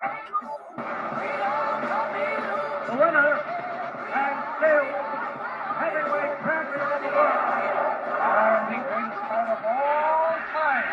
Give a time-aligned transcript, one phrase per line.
[0.00, 0.08] The
[2.96, 3.32] winner
[4.16, 4.86] and still
[5.76, 7.36] heavyweight champion of the world,
[8.24, 10.88] and the greatest of all time,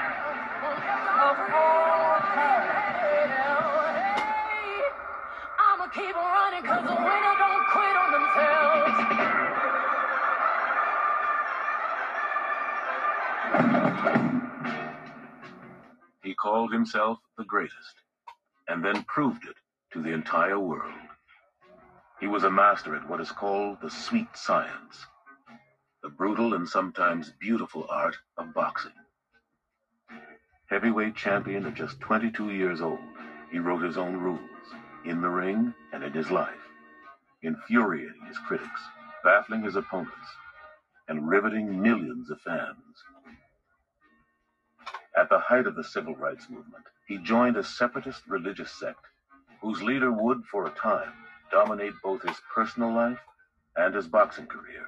[1.24, 2.68] of all time.
[5.58, 8.96] I'ma keep running cause the winner don't quit on themselves.
[16.24, 17.96] He called himself the greatest,
[18.68, 19.56] and then proved it
[19.94, 20.94] to the entire world.
[22.20, 25.06] He was a master at what is called the sweet science,
[26.04, 28.92] the brutal and sometimes beautiful art of boxing.
[30.70, 33.00] Heavyweight champion at just 22 years old,
[33.52, 34.40] he wrote his own rules,
[35.06, 36.70] in the ring and in his life,
[37.44, 38.82] infuriating his critics,
[39.24, 40.28] baffling his opponents,
[41.08, 43.04] and riveting millions of fans.
[45.18, 49.04] At the height of the civil rights movement, he joined a separatist religious sect
[49.62, 51.12] whose leader would, for a time,
[51.52, 53.20] dominate both his personal life
[53.76, 54.86] and his boxing career.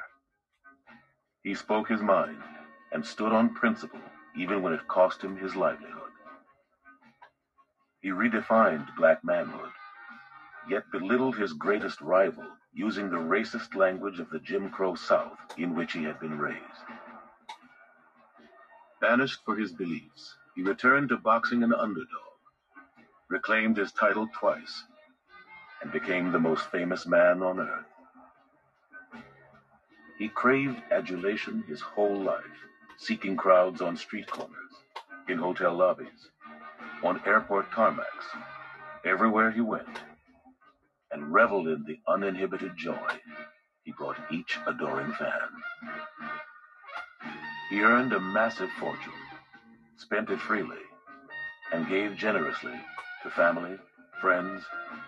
[1.41, 2.44] He spoke his mind
[2.91, 4.02] and stood on principle
[4.36, 6.11] even when it cost him his livelihood.
[8.02, 9.71] He redefined black manhood,
[10.69, 15.73] yet belittled his greatest rival using the racist language of the Jim Crow South in
[15.73, 16.86] which he had been raised.
[19.02, 22.38] Banished for his beliefs, he returned to boxing an underdog,
[23.30, 24.83] reclaimed his title twice,
[25.81, 27.86] and became the most famous man on earth.
[30.17, 32.44] He craved adulation his whole life,
[32.97, 34.73] seeking crowds on street corners,
[35.30, 36.30] in hotel lobbies,
[37.02, 38.25] on airport tarmacs,
[39.05, 40.02] everywhere he went,
[41.11, 43.08] and reveled in the uninhibited joy
[43.83, 45.50] he brought each adoring fan.
[47.70, 49.14] He earned a massive fortune,
[49.95, 50.81] spent it freely,
[51.72, 52.73] and gave generously
[53.22, 53.78] to family,
[54.20, 54.64] friends,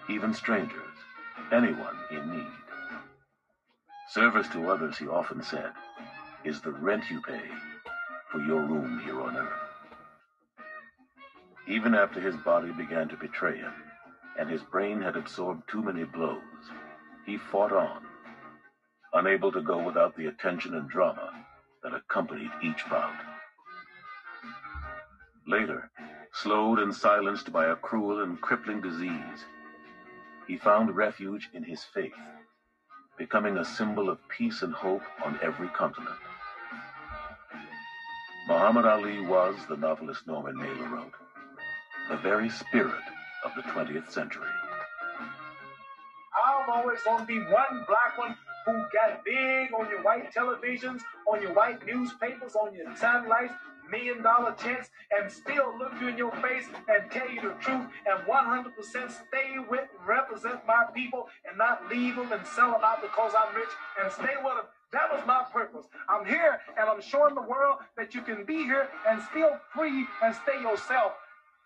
[0.08, 0.96] even strangers,
[1.52, 2.52] anyone in need.
[4.10, 5.72] Service to others, he often said,
[6.44, 7.50] is the rent you pay
[8.32, 9.60] for your room here on earth.
[11.66, 13.74] Even after his body began to betray him,
[14.38, 16.70] and his brain had absorbed too many blows,
[17.26, 18.06] he fought on,
[19.14, 21.34] unable to go without the attention and drama
[21.84, 23.14] that accompanied each bout.
[25.48, 25.90] Later,
[26.34, 29.46] slowed and silenced by a cruel and crippling disease,
[30.48, 32.14] he found refuge in his faith,
[33.18, 36.16] becoming a symbol of peace and hope on every continent.
[38.48, 41.14] Muhammad Ali was, the novelist Norman Mailer wrote,
[42.10, 43.04] the very spirit
[43.46, 44.48] of the 20th century.
[46.46, 51.02] I'm always gonna be one black one who got big on your white televisions,
[51.32, 53.54] on your white newspapers, on your satellites,
[53.90, 57.86] million dollar checks, and still look you in your face and tell you the truth
[58.06, 63.02] and 100% stay with, represent my people, and not leave them and sell them out
[63.02, 63.70] because I'm rich
[64.02, 64.66] and stay with them.
[64.94, 65.86] That was my purpose.
[66.10, 70.06] I'm here and I'm showing the world that you can be here and still free
[70.24, 71.14] and stay yourself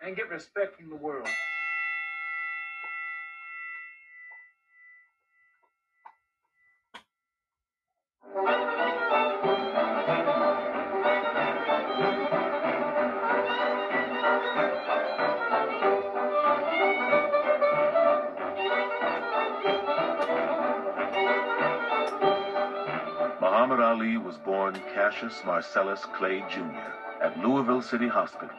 [0.01, 1.27] and get respect from the world.
[8.35, 8.49] Muhammad
[23.79, 26.61] Ali was born Cassius Marcellus Clay Jr.
[27.21, 28.49] at Louisville City Hospital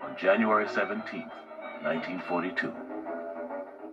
[0.00, 1.20] on January 17,
[1.82, 2.72] 1942.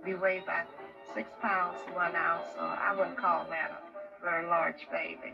[0.05, 0.67] We weighed about
[1.13, 3.82] six pounds one ounce, so I wouldn't call that
[4.23, 5.33] very large baby.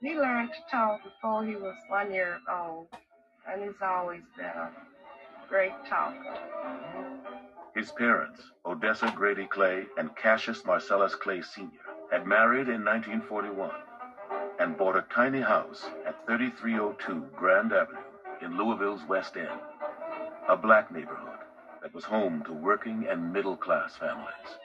[0.00, 2.88] He learned to talk before he was one year old,
[3.50, 4.70] and he's always been a
[5.48, 6.36] great talker.
[7.74, 11.70] His parents, Odessa Grady Clay and Cassius Marcellus Clay Sr.,
[12.10, 13.70] had married in 1941
[14.58, 17.98] and bought a tiny house at 3302 Grand Avenue
[18.42, 19.60] in Louisville's West End,
[20.48, 21.38] a black neighborhood
[21.82, 24.58] that was home to working and middle class families.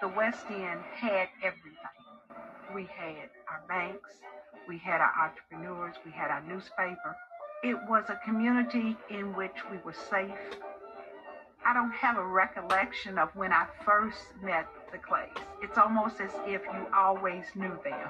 [0.00, 1.71] the West End had everything.
[2.74, 4.10] We had our banks,
[4.66, 7.16] we had our entrepreneurs, we had our newspaper.
[7.62, 10.32] It was a community in which we were safe.
[11.66, 15.28] I don't have a recollection of when I first met the Clays.
[15.60, 18.08] It's almost as if you always knew them.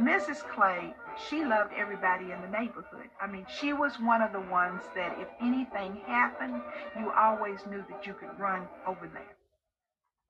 [0.00, 0.38] Mrs.
[0.48, 0.92] Clay,
[1.28, 3.08] she loved everybody in the neighborhood.
[3.20, 6.60] I mean, she was one of the ones that if anything happened,
[6.98, 9.36] you always knew that you could run over there.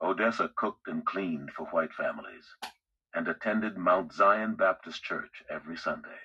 [0.02, 2.44] Odessa cooked and cleaned for white families
[3.19, 6.20] and attended Mount Zion Baptist Church every Sunday.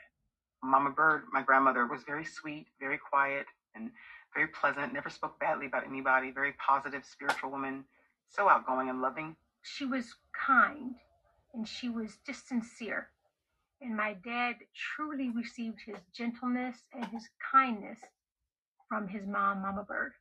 [0.62, 3.90] Mama Bird, my grandmother, was very sweet, very quiet, and
[4.36, 7.84] very pleasant, never spoke badly about anybody, very positive, spiritual woman,
[8.30, 9.36] so outgoing and loving.
[9.63, 10.13] She was
[10.45, 10.94] kind
[11.56, 13.10] and she was just sincere.
[13.81, 18.01] And my dad truly received his gentleness and his kindness
[18.88, 20.12] from his mom, Mama Bird.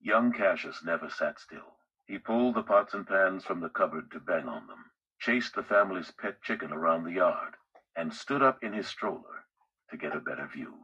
[0.00, 1.74] Young Cassius never sat still.
[2.06, 4.84] He pulled the pots and pans from the cupboard to bang on them,
[5.22, 7.54] chased the family's pet chicken around the yard,
[7.96, 9.44] and stood up in his stroller
[9.88, 10.74] to get a better view.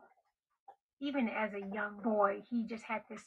[1.01, 3.23] Even as a young boy, he just had this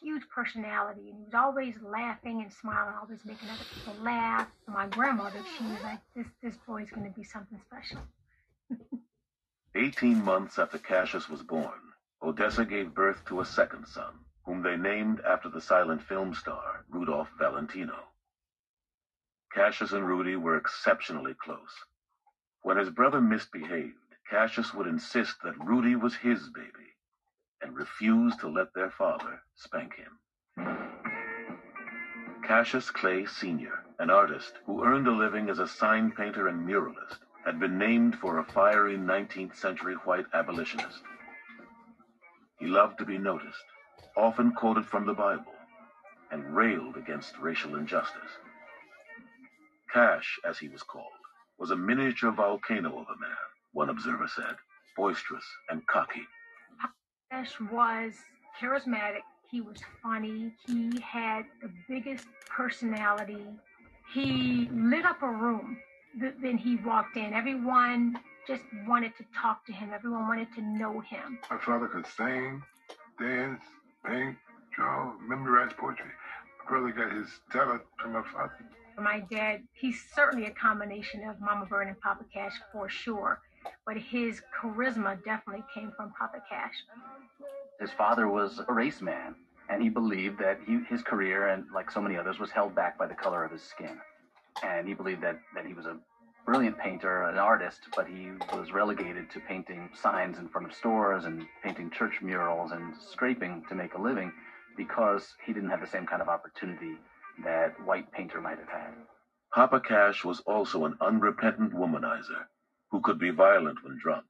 [0.00, 4.48] huge personality and he was always laughing and smiling, always making other people laugh.
[4.66, 8.00] My grandmother, she was like, this, this boy's going to be something special.
[9.74, 11.80] 18 months after Cassius was born,
[12.22, 14.12] Odessa gave birth to a second son,
[14.44, 18.11] whom they named after the silent film star, Rudolph Valentino.
[19.54, 21.84] Cassius and Rudy were exceptionally close.
[22.62, 23.96] When his brother misbehaved,
[24.30, 26.96] Cassius would insist that Rudy was his baby
[27.60, 30.18] and refuse to let their father spank him.
[32.42, 37.18] Cassius Clay Sr., an artist who earned a living as a sign painter and muralist,
[37.44, 41.02] had been named for a fiery 19th century white abolitionist.
[42.58, 43.64] He loved to be noticed,
[44.16, 45.54] often quoted from the Bible,
[46.30, 48.38] and railed against racial injustice.
[49.92, 51.12] Cash, as he was called,
[51.58, 53.36] was a miniature volcano of a man,
[53.72, 54.56] one observer said,
[54.96, 56.22] boisterous and cocky.
[57.30, 58.14] Cash was
[58.60, 59.20] charismatic.
[59.50, 60.54] He was funny.
[60.66, 63.44] He had the biggest personality.
[64.14, 65.76] He lit up a room.
[66.18, 67.34] Then he walked in.
[67.34, 69.90] Everyone just wanted to talk to him.
[69.94, 71.38] Everyone wanted to know him.
[71.50, 72.62] My father could sing,
[73.18, 73.62] dance,
[74.06, 74.36] paint,
[74.74, 76.06] draw, memorize poetry.
[76.64, 78.58] My brother got his talent from my father.
[78.98, 83.40] My dad, he's certainly a combination of Mama Bird and Papa Cash for sure
[83.86, 86.74] but his charisma definitely came from Papa Cash.
[87.80, 89.34] His father was a race man,
[89.68, 92.98] and he believed that he, his career, and like so many others, was held back
[92.98, 93.98] by the color of his skin.
[94.62, 95.98] And he believed that, that he was a
[96.44, 101.24] brilliant painter, an artist, but he was relegated to painting signs in front of stores
[101.24, 104.32] and painting church murals and scraping to make a living
[104.76, 106.96] because he didn't have the same kind of opportunity
[107.44, 108.94] that white painter might have had.
[109.54, 112.46] Papa Cash was also an unrepentant womanizer
[112.90, 114.24] who could be violent when drunk.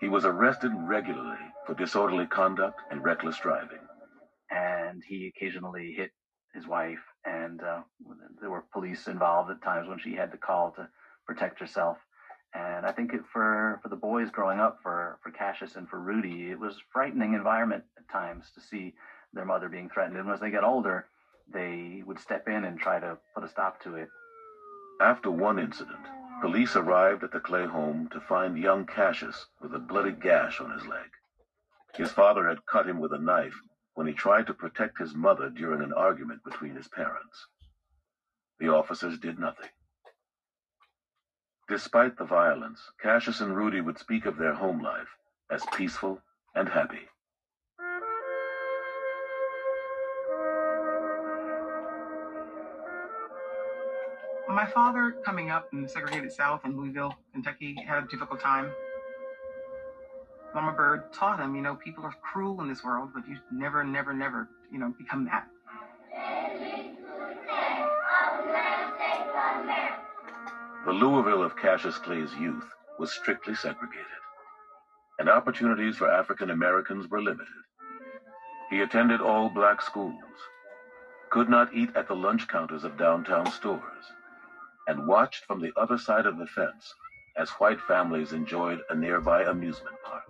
[0.00, 3.78] He was arrested regularly for disorderly conduct and reckless driving.
[4.50, 6.10] And he occasionally hit
[6.54, 7.82] his wife, and uh,
[8.40, 10.88] there were police involved at times when she had to call to
[11.26, 11.98] protect herself.
[12.54, 15.98] And I think it, for for the boys growing up, for for Cassius and for
[15.98, 18.94] Rudy, it was frightening environment at times to see
[19.32, 20.18] their mother being threatened.
[20.18, 21.06] And as they get older,
[21.52, 24.08] they would step in and try to put a stop to it.
[25.00, 26.06] After one incident,
[26.42, 30.72] Police arrived at the Clay home to find young Cassius with a bloody gash on
[30.72, 31.08] his leg.
[31.94, 33.54] His father had cut him with a knife
[33.94, 37.46] when he tried to protect his mother during an argument between his parents.
[38.58, 39.70] The officers did nothing.
[41.68, 45.16] Despite the violence, Cassius and Rudy would speak of their home life
[45.48, 46.22] as peaceful
[46.56, 47.08] and happy.
[54.52, 58.70] My father, coming up in the segregated South in Louisville, Kentucky, had a difficult time.
[60.54, 63.82] Mama Bird taught him, you know, people are cruel in this world, but you never,
[63.82, 65.48] never, never, you know, become that.
[70.84, 72.66] The Louisville of Cassius Clay's youth
[72.98, 74.04] was strictly segregated,
[75.18, 77.46] and opportunities for African Americans were limited.
[78.68, 80.20] He attended all black schools,
[81.30, 83.80] could not eat at the lunch counters of downtown stores,
[84.86, 86.94] and watched from the other side of the fence
[87.36, 90.24] as white families enjoyed a nearby amusement park.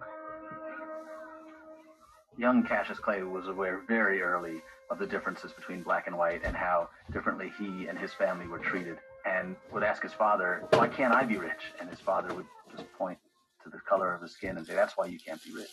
[2.36, 6.56] Young Cassius Clay was aware very early of the differences between black and white and
[6.56, 11.14] how differently he and his family were treated, and would ask his father, Why can't
[11.14, 11.72] I be rich?
[11.80, 13.18] And his father would just point
[13.64, 15.70] to the color of his skin and say, That's why you can't be rich.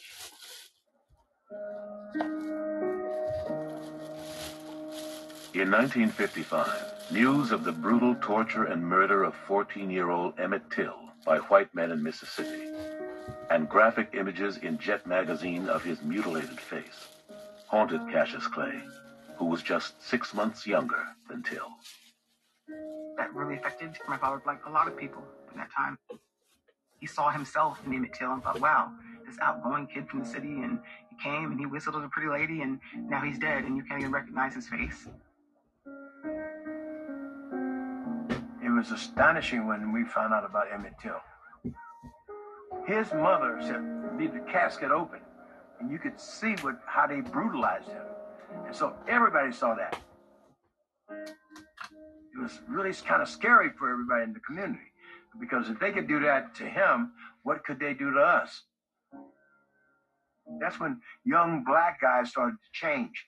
[5.53, 11.73] In 1955, News of the brutal torture and murder of 14-year-old Emmett Till by white
[11.73, 12.69] men in Mississippi,
[13.49, 17.07] and graphic images in Jet magazine of his mutilated face,
[17.65, 18.79] haunted Cassius Clay,
[19.37, 21.67] who was just six months younger than Till.
[23.17, 25.97] That really affected my father, like a lot of people in that time.
[26.99, 28.91] He saw himself in Emmett Till and thought, wow,
[29.25, 30.77] this outgoing kid from the city, and
[31.09, 33.83] he came and he whistled at a pretty lady, and now he's dead, and you
[33.83, 35.07] can't even recognize his face.
[38.79, 41.19] Was astonishing when we found out about Emmett Till.
[42.87, 43.83] His mother said,
[44.17, 45.19] leave the casket open.
[45.81, 48.05] and you could see what how they brutalized him.
[48.65, 49.99] And so everybody saw that.
[51.09, 54.91] It was really kind of scary for everybody in the community
[55.39, 57.11] because if they could do that to him,
[57.43, 58.63] what could they do to us?
[60.61, 63.25] That's when young black guys started to change.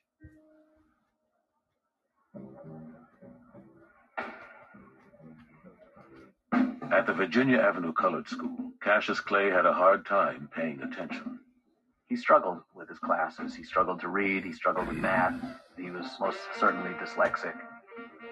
[6.91, 11.39] At the Virginia Avenue Colored School, Cassius Clay had a hard time paying attention.
[12.09, 13.55] He struggled with his classes.
[13.55, 14.43] He struggled to read.
[14.43, 15.41] He struggled with math.
[15.77, 17.55] He was most certainly dyslexic.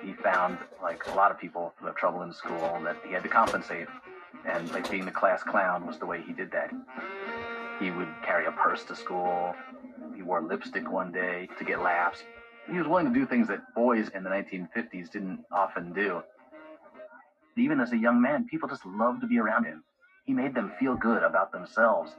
[0.03, 3.23] He found, like a lot of people who have trouble in school, that he had
[3.23, 3.87] to compensate.
[4.45, 6.69] And like being the class clown was the way he did that.
[7.79, 9.55] He would carry a purse to school.
[10.17, 12.23] He wore lipstick one day to get laughs.
[12.69, 16.21] He was willing to do things that boys in the 1950s didn't often do.
[17.55, 19.83] Even as a young man, people just loved to be around him.
[20.25, 22.11] He made them feel good about themselves.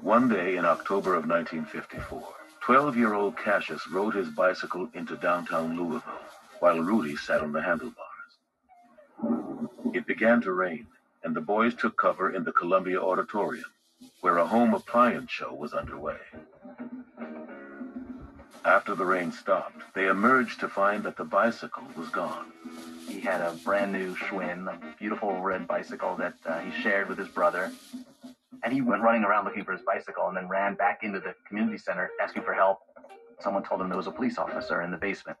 [0.00, 2.22] One day in October of 1954,
[2.64, 6.20] 12-year-old Cassius rode his bicycle into downtown Louisville,
[6.60, 8.04] while Rudy sat on the handlebars.
[9.94, 10.86] It began to rain,
[11.24, 13.70] and the boys took cover in the Columbia Auditorium,
[14.20, 16.18] where a home appliance show was underway.
[18.64, 22.52] After the rain stopped, they emerged to find that the bicycle was gone.
[23.08, 27.18] He had a brand new Schwinn, a beautiful red bicycle that uh, he shared with
[27.18, 27.72] his brother.
[28.62, 31.34] And he went running around looking for his bicycle and then ran back into the
[31.46, 32.80] community center asking for help.
[33.40, 35.38] Someone told him there was a police officer in the basement.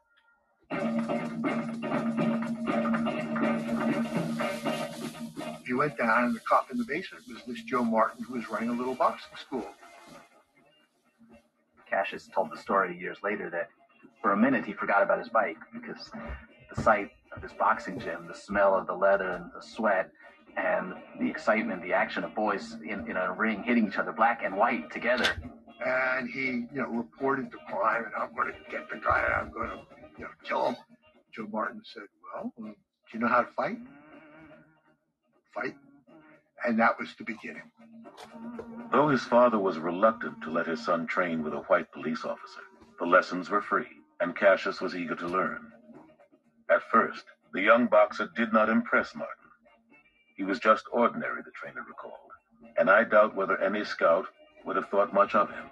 [5.66, 8.48] He went down, and the cop in the basement was this Joe Martin, who was
[8.48, 9.66] running a little boxing school.
[11.90, 13.68] Cassius told the story years later that
[14.22, 16.10] for a minute he forgot about his bike because
[16.74, 20.10] the sight of this boxing gym, the smell of the leather and the sweat,
[20.56, 24.42] and the excitement, the action of boys in, in a ring hitting each other black
[24.44, 25.26] and white together.
[25.84, 29.34] And he, you know, reported the crime, and I'm going to get the guy, and
[29.34, 29.78] I'm going to,
[30.18, 30.76] you know, kill him.
[31.32, 32.02] Joe Martin said,
[32.34, 32.74] "Well, do
[33.12, 33.78] you know how to fight?
[35.54, 35.76] Fight."
[36.64, 37.70] And that was the beginning.
[38.90, 42.62] Though his father was reluctant to let his son train with a white police officer,
[42.98, 43.86] the lessons were free,
[44.18, 45.70] and Cassius was eager to learn.
[46.70, 49.34] At first, the young boxer did not impress Martin.
[50.36, 52.30] He was just ordinary, the trainer recalled,
[52.76, 54.26] and I doubt whether any scout
[54.64, 55.64] would have thought much of him.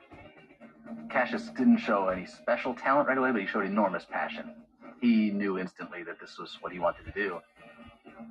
[1.11, 4.55] Cassius didn't show any special talent right away, but he showed enormous passion.
[5.01, 7.41] He knew instantly that this was what he wanted to do.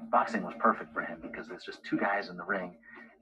[0.09, 2.75] Boxing was perfect for him because there's just two guys in the ring,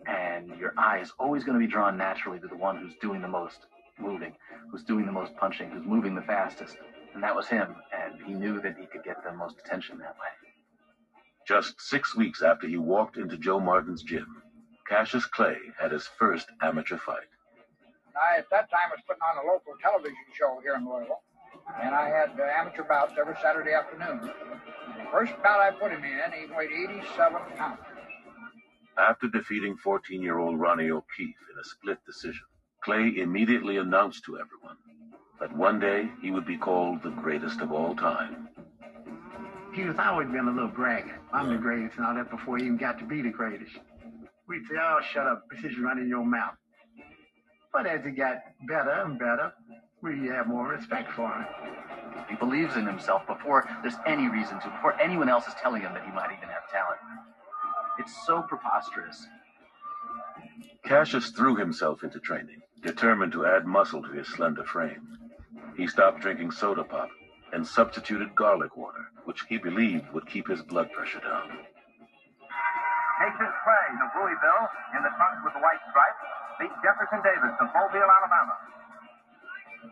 [0.08, 3.22] and your eye is always going to be drawn naturally to the one who's doing
[3.22, 3.60] the most
[4.00, 4.34] moving,
[4.72, 6.78] who's doing the most punching, who's moving the fastest.
[7.14, 10.16] And that was him, and he knew that he could get the most attention that
[10.16, 10.34] way.
[11.48, 14.42] Just six weeks after he walked into Joe Martin's gym,
[14.88, 17.28] Cassius Clay had his first amateur fight.
[18.16, 21.22] I, at that time, was putting on a local television show here in Louisville,
[21.82, 24.22] and I had uh, amateur bouts every Saturday afternoon.
[24.22, 27.80] The first bout I put him in, he weighed 87 pounds.
[28.98, 32.46] After defeating 14-year-old Ronnie O'Keefe in a split decision,
[32.84, 34.78] Clay immediately announced to everyone
[35.44, 38.48] that one day he would be called the greatest of all time.
[39.74, 41.20] He was always been a little braggart.
[41.34, 43.74] I'm the greatest and all that before he even got to be the greatest.
[44.48, 46.56] We'd say, oh, shut up, this is running your mouth.
[47.74, 48.38] But as he got
[48.70, 49.52] better and better,
[50.02, 51.46] we have more respect for him.
[52.30, 55.94] He believes in himself before there's any reason to, before anyone else is telling him
[55.94, 57.02] that he might even have talent.
[58.00, 59.28] It's so preposterous.
[60.86, 65.18] Cassius threw himself into training, determined to add muscle to his slender frame.
[65.78, 67.10] He stopped drinking soda pop
[67.52, 71.50] and substituted garlic water, which he believed would keep his blood pressure down.
[73.20, 76.24] Cassius Clay of Louisville in the trunks with the white stripes
[76.60, 78.58] beat Jefferson Davis of Mobile, Alabama.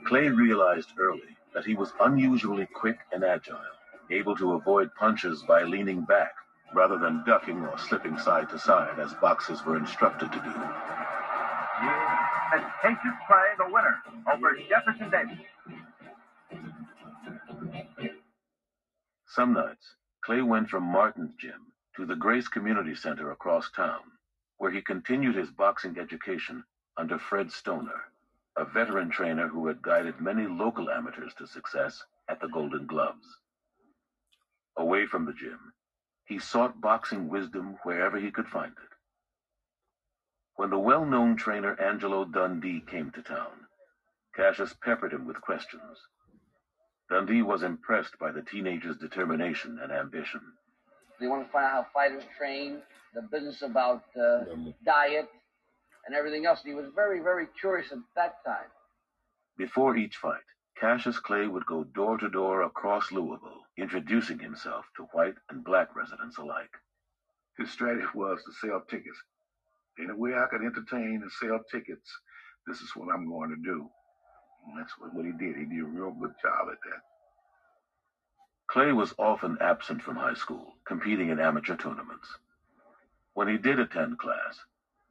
[0.05, 3.59] Clay realized early that he was unusually quick and agile,
[4.09, 6.33] able to avoid punches by leaning back
[6.73, 10.53] rather than ducking or slipping side to side as boxers were instructed to do.
[12.53, 13.97] And Cassius Clay, the winner
[14.33, 15.37] over Jefferson Davis.
[19.33, 19.95] Some nights,
[20.25, 24.01] Clay went from Martin's gym to the Grace Community Center across town,
[24.57, 26.65] where he continued his boxing education
[26.97, 28.11] under Fred Stoner,
[28.57, 33.39] a veteran trainer who had guided many local amateurs to success at the Golden Gloves.
[34.75, 35.71] Away from the gym,
[36.25, 38.97] he sought boxing wisdom wherever he could find it.
[40.55, 43.65] When the well-known trainer Angelo Dundee came to town,
[44.35, 46.05] Cassius peppered him with questions.
[47.11, 50.39] Dundee was impressed by the teenager's determination and ambition.
[51.19, 52.81] They want to find out how fighters train,
[53.13, 54.45] the business about uh,
[54.85, 55.27] diet,
[56.07, 56.61] and everything else.
[56.63, 58.71] And he was very, very curious at that time.
[59.57, 60.39] Before each fight,
[60.79, 65.93] Cassius Clay would go door to door across Louisville, introducing himself to white and black
[65.93, 66.71] residents alike.
[67.57, 69.21] His strategy was to sell tickets.
[69.99, 72.09] Any way I could entertain and sell tickets,
[72.65, 73.89] this is what I'm going to do.
[74.77, 75.55] That's what, what he did.
[75.57, 77.01] He did a real good job at that.
[78.67, 82.27] Clay was often absent from high school, competing in amateur tournaments.
[83.33, 84.59] When he did attend class,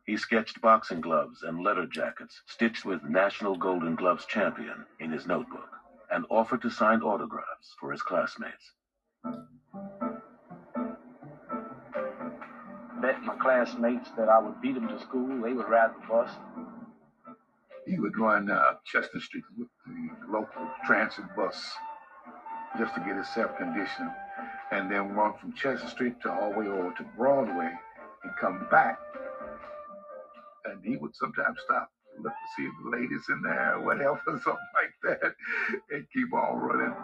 [0.06, 5.26] he sketched boxing gloves and leather jackets stitched with National Golden Gloves champion in his
[5.26, 5.68] notebook
[6.10, 8.72] and offered to sign autographs for his classmates.
[13.00, 15.40] Bet my classmates that I would beat them to school.
[15.42, 16.30] They would ride the bus.
[17.86, 21.72] He would run uh, Chester Street with the local transit bus
[22.78, 24.10] just to get himself conditioned,
[24.70, 27.72] and then run from Chester Street to all the way over to Broadway
[28.22, 28.98] and come back.
[30.66, 33.80] And he would sometimes stop to look to see if the ladies in there or
[33.84, 35.34] whatever, something like that,
[35.90, 36.94] and keep on running.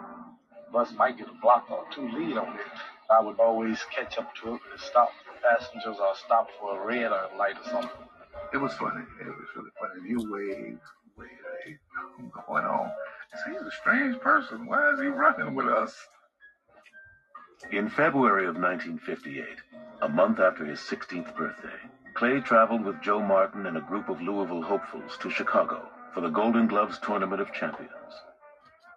[0.71, 2.65] Bus might get a block or two lead on it.
[3.09, 6.85] I would always catch up to it and stop for passengers or stop for a
[6.85, 7.89] red or a light or something.
[8.53, 9.03] It was funny.
[9.21, 9.86] It was really funny.
[10.05, 10.79] He waved,
[11.17, 11.79] waved,
[12.47, 12.91] going on.
[13.33, 14.65] I said, he's a strange person.
[14.65, 15.95] Why is he running with us?
[17.71, 19.45] In February of 1958,
[20.01, 21.79] a month after his 16th birthday,
[22.13, 26.29] Clay traveled with Joe Martin and a group of Louisville hopefuls to Chicago for the
[26.29, 27.91] Golden Gloves Tournament of Champions.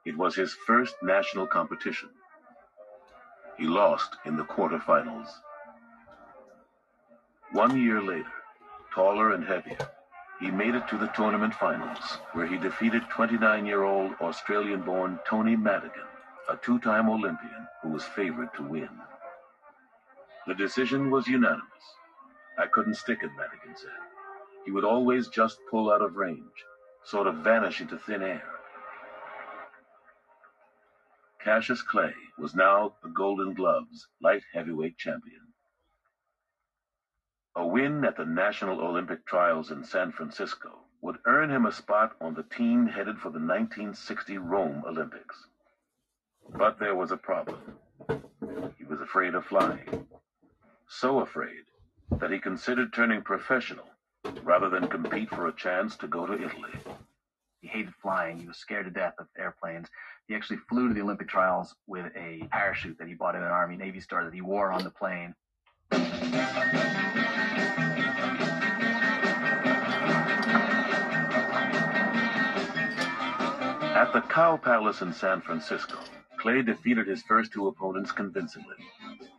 [0.05, 2.11] It was his first national competition.
[3.59, 5.29] He lost in the quarterfinals.
[7.53, 8.33] One year later,
[8.95, 9.91] taller and heavier,
[10.41, 16.09] he made it to the tournament finals, where he defeated 29-year-old Australian-born Tony Madigan,
[16.49, 18.89] a two-time Olympian who was favored to win.
[20.47, 21.65] The decision was unanimous.
[22.59, 23.91] I couldn't stick it, Madigan said.
[24.65, 26.65] He would always just pull out of range,
[27.05, 28.43] sort of vanish into thin air.
[31.45, 35.41] Cassius Clay was now the Golden Gloves light heavyweight champion.
[37.57, 42.15] A win at the National Olympic Trials in San Francisco would earn him a spot
[42.21, 45.49] on the team headed for the 1960 Rome Olympics.
[46.49, 47.79] But there was a problem.
[48.79, 50.07] He was afraid of flying.
[50.87, 51.65] So afraid
[52.19, 53.89] that he considered turning professional
[54.43, 56.73] rather than compete for a chance to go to Italy.
[57.61, 58.39] He hated flying.
[58.39, 59.89] He was scared to death of airplanes.
[60.29, 63.49] He actually flew to the Olympic trials with a parachute that he bought in an
[63.49, 65.35] Army Navy store that he wore on the plane.
[74.01, 75.99] At the Cow Palace in San Francisco,
[76.39, 78.77] Clay defeated his first two opponents convincingly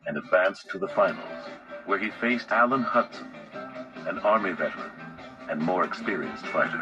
[0.05, 1.49] and advanced to the finals,
[1.85, 3.27] where he faced Alan Hudson,
[4.07, 4.91] an Army veteran
[5.49, 6.81] and more experienced fighter.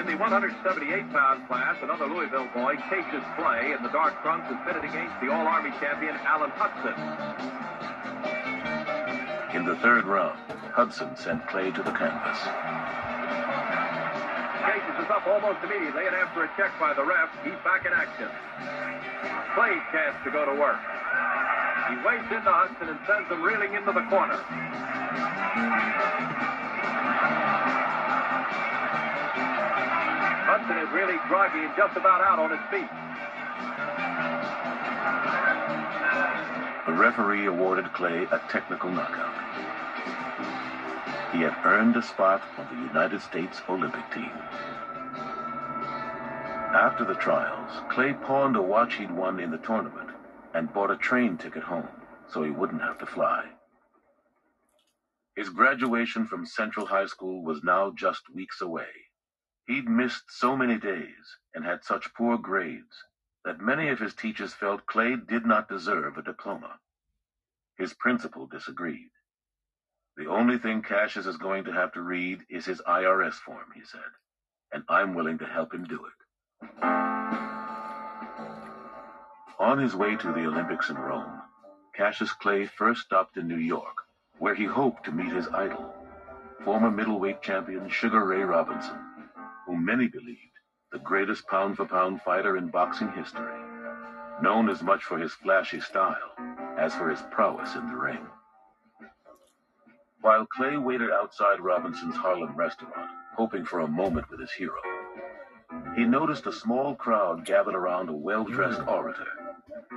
[0.00, 4.82] In the 178-pound class, another Louisville boy, Cassius Clay, in the dark trunks, is pitted
[4.82, 6.94] against the All-Army champion Alan Hudson.
[9.52, 10.38] In the third round,
[10.70, 12.38] Hudson sent Clay to the canvas.
[14.62, 17.90] Cassius is up almost immediately, and after a check by the ref, he's back in
[17.92, 18.30] action.
[19.58, 20.78] Clay's chance to go to work.
[21.90, 24.38] He waits into Hudson and sends him reeling into the corner.
[30.46, 32.86] Hudson is really groggy and just about out on his feet.
[36.86, 39.34] The referee awarded Clay a technical knockout.
[41.32, 44.32] He had earned a spot on the United States Olympic team.
[46.72, 50.10] After the trials, Clay pawned a watch he'd won in the tournament
[50.54, 51.88] and bought a train ticket home
[52.28, 53.50] so he wouldn't have to fly.
[55.36, 58.88] His graduation from Central High School was now just weeks away.
[59.66, 63.04] He'd missed so many days and had such poor grades
[63.44, 66.78] that many of his teachers felt Clay did not deserve a diploma.
[67.76, 69.10] His principal disagreed.
[70.16, 73.82] The only thing Cassius is going to have to read is his IRS form, he
[73.84, 74.00] said,
[74.72, 76.12] and I'm willing to help him do it.
[79.58, 81.40] On his way to the Olympics in Rome,
[81.94, 83.96] Cassius Clay first stopped in New York,
[84.38, 85.94] where he hoped to meet his idol,
[86.64, 88.98] former middleweight champion Sugar Ray Robinson,
[89.66, 90.49] whom many believed
[90.92, 93.60] the greatest pound-for-pound fighter in boxing history,
[94.42, 96.32] known as much for his flashy style
[96.78, 98.26] as for his prowess in the ring.
[100.20, 104.80] While Clay waited outside Robinson's Harlem restaurant, hoping for a moment with his hero,
[105.94, 108.88] he noticed a small crowd gathered around a well-dressed hmm.
[108.88, 109.26] orator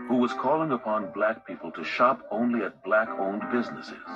[0.08, 4.08] who was calling upon black people to shop only at black-owned businesses.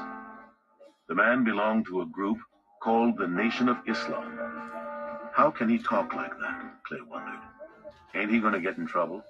[1.07, 2.37] The man belonged to a group
[2.81, 4.37] called the Nation of Islam.
[5.37, 6.63] How can he talk like that?
[6.87, 7.39] Clay wondered.
[8.15, 9.23] Ain't he gonna get in trouble?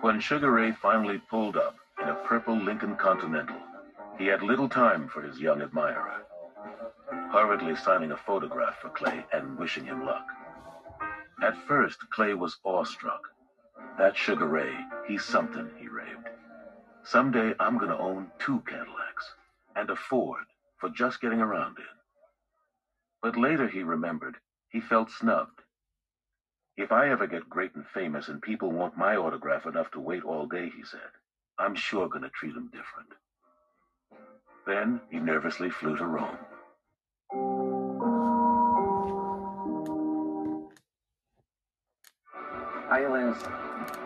[0.00, 3.60] When Sugar Ray finally pulled up in a purple Lincoln Continental,
[4.18, 6.26] he had little time for his young admirer,
[7.30, 10.26] hurriedly signing a photograph for Clay and wishing him luck.
[11.40, 13.22] At first, Clay was awestruck.
[13.98, 14.74] That Sugar Ray,
[15.06, 16.28] he's something, he raved.
[17.04, 19.32] Someday I'm gonna own two Cadillacs
[19.76, 20.42] and a Ford
[20.78, 21.93] for just getting around in.
[23.24, 24.36] But later he remembered
[24.68, 25.62] he felt snubbed.
[26.76, 30.22] If I ever get great and famous and people want my autograph enough to wait
[30.24, 31.08] all day, he said,
[31.58, 33.14] I'm sure gonna treat 'em different.
[34.66, 36.36] Then he nervously flew to Rome.
[42.92, 43.42] Aliens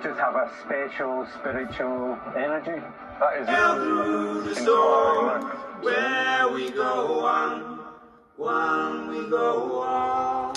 [0.00, 2.80] just have a special spiritual energy.
[3.18, 5.42] That is through the storm,
[5.82, 7.77] where we go on,
[8.38, 10.54] one we go on.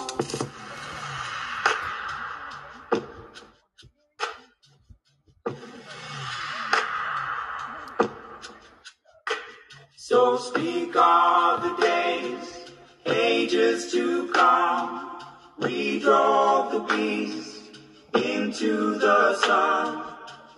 [9.97, 12.69] So speak of the days,
[13.07, 15.19] ages to come.
[15.57, 17.79] We drove the beast
[18.13, 20.03] into the sun.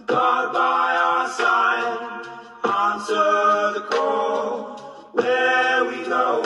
[0.05, 2.25] God by our side,
[2.65, 5.11] answer the call.
[5.13, 6.41] Where we go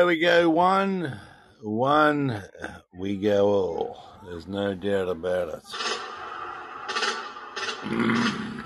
[0.00, 0.06] on.
[0.06, 1.20] Where we go one,
[1.60, 2.42] one
[2.94, 4.02] we go all.
[4.24, 5.62] There's no doubt about it.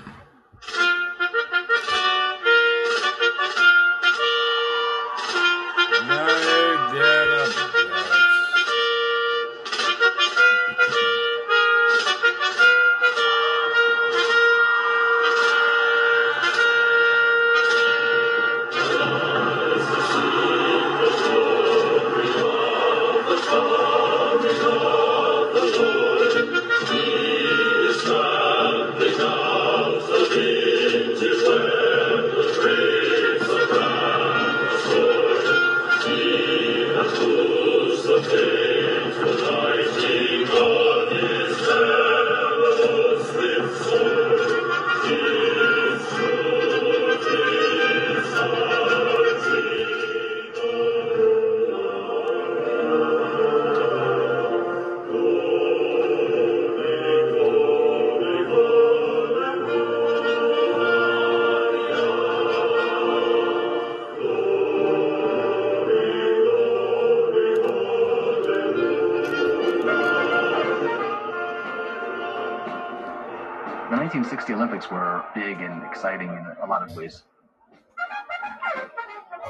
[76.05, 77.23] exciting in a lot of ways.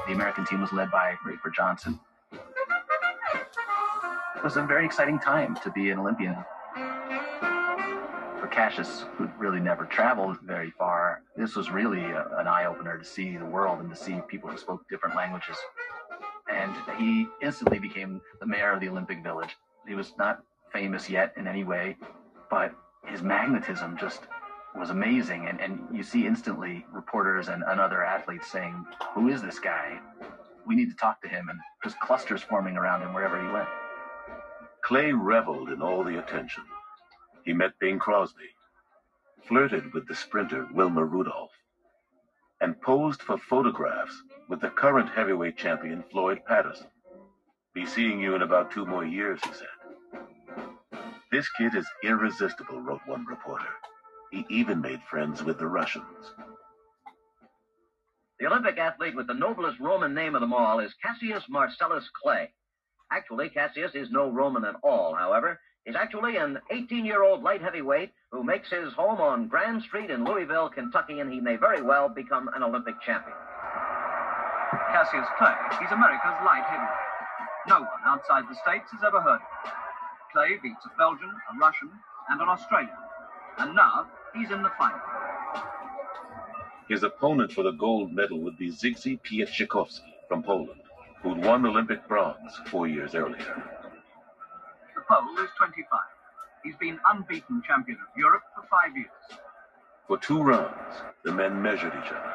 [0.06, 2.00] The American team was led by Rafer Johnson.
[2.32, 2.40] It
[4.42, 6.34] was a very exciting time to be an Olympian.
[8.40, 12.96] For Cassius, who really never traveled very far, this was really a, an eye opener
[12.96, 15.58] to see the world and to see people who spoke different languages.
[16.50, 19.54] And he instantly became the mayor of the Olympic Village.
[19.86, 20.42] He was not
[20.72, 21.98] famous yet in any way,
[22.48, 22.72] but
[23.04, 24.20] his magnetism just
[24.86, 25.48] was amazing.
[25.48, 29.98] And, and you see instantly reporters and, and other athletes saying, Who is this guy?
[30.64, 31.48] We need to talk to him.
[31.48, 33.68] And just clusters forming around him wherever he went.
[34.82, 36.62] Clay reveled in all the attention.
[37.44, 38.50] He met Bing Crosby,
[39.48, 41.50] flirted with the sprinter Wilma Rudolph,
[42.60, 46.86] and posed for photographs with the current heavyweight champion Floyd Patterson.
[47.74, 50.20] Be seeing you in about two more years, he said.
[51.32, 53.66] This kid is irresistible, wrote one reporter.
[54.30, 56.04] He even made friends with the Russians.
[58.38, 62.52] The Olympic athlete with the noblest Roman name of them all is Cassius Marcellus Clay.
[63.10, 65.58] Actually, Cassius is no Roman at all, however.
[65.84, 70.10] He's actually an 18 year old light heavyweight who makes his home on Grand Street
[70.10, 73.36] in Louisville, Kentucky, and he may very well become an Olympic champion.
[74.92, 77.06] Cassius Clay, he's America's light heavyweight.
[77.68, 79.72] No one outside the States has ever heard of him.
[80.32, 81.90] Clay beats a Belgian, a Russian,
[82.28, 83.05] and an Australian.
[83.58, 85.00] And now he's in the final.
[86.88, 90.82] His opponent for the gold medal would be Zygzy Pietrzykowski from Poland,
[91.22, 93.62] who'd won Olympic bronze four years earlier.
[94.94, 96.00] The Pole is 25.
[96.62, 99.40] He's been unbeaten champion of Europe for five years.
[100.06, 102.32] For two rounds, the men measured each other.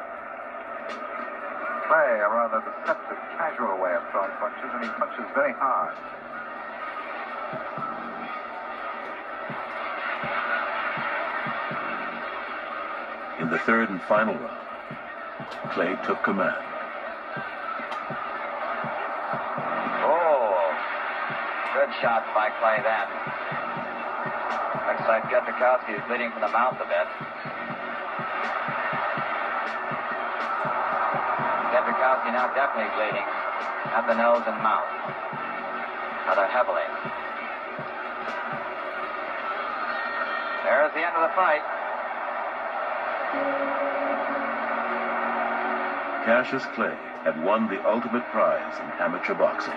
[1.88, 5.96] Clay, a rather deceptive, casual way of throwing punches, and he punches very hard.
[13.42, 14.62] In the third and final round,
[15.74, 16.62] Clay took command.
[20.06, 20.70] Oh,
[21.74, 23.10] good shot by Clay then.
[24.86, 27.08] Looks like Pietrzykowski is bleeding from the mouth a bit.
[31.74, 33.26] Pietrzykowski now definitely bleeding
[33.90, 34.86] at the nose and mouth.
[36.30, 36.86] Rather heavily.
[40.62, 41.71] There's the end of the fight.
[46.24, 49.72] Cassius Clay had won the ultimate prize in amateur boxing.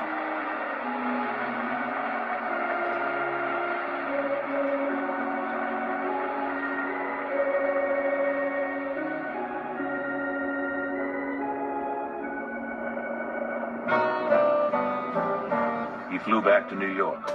[16.12, 17.28] He flew back to New York,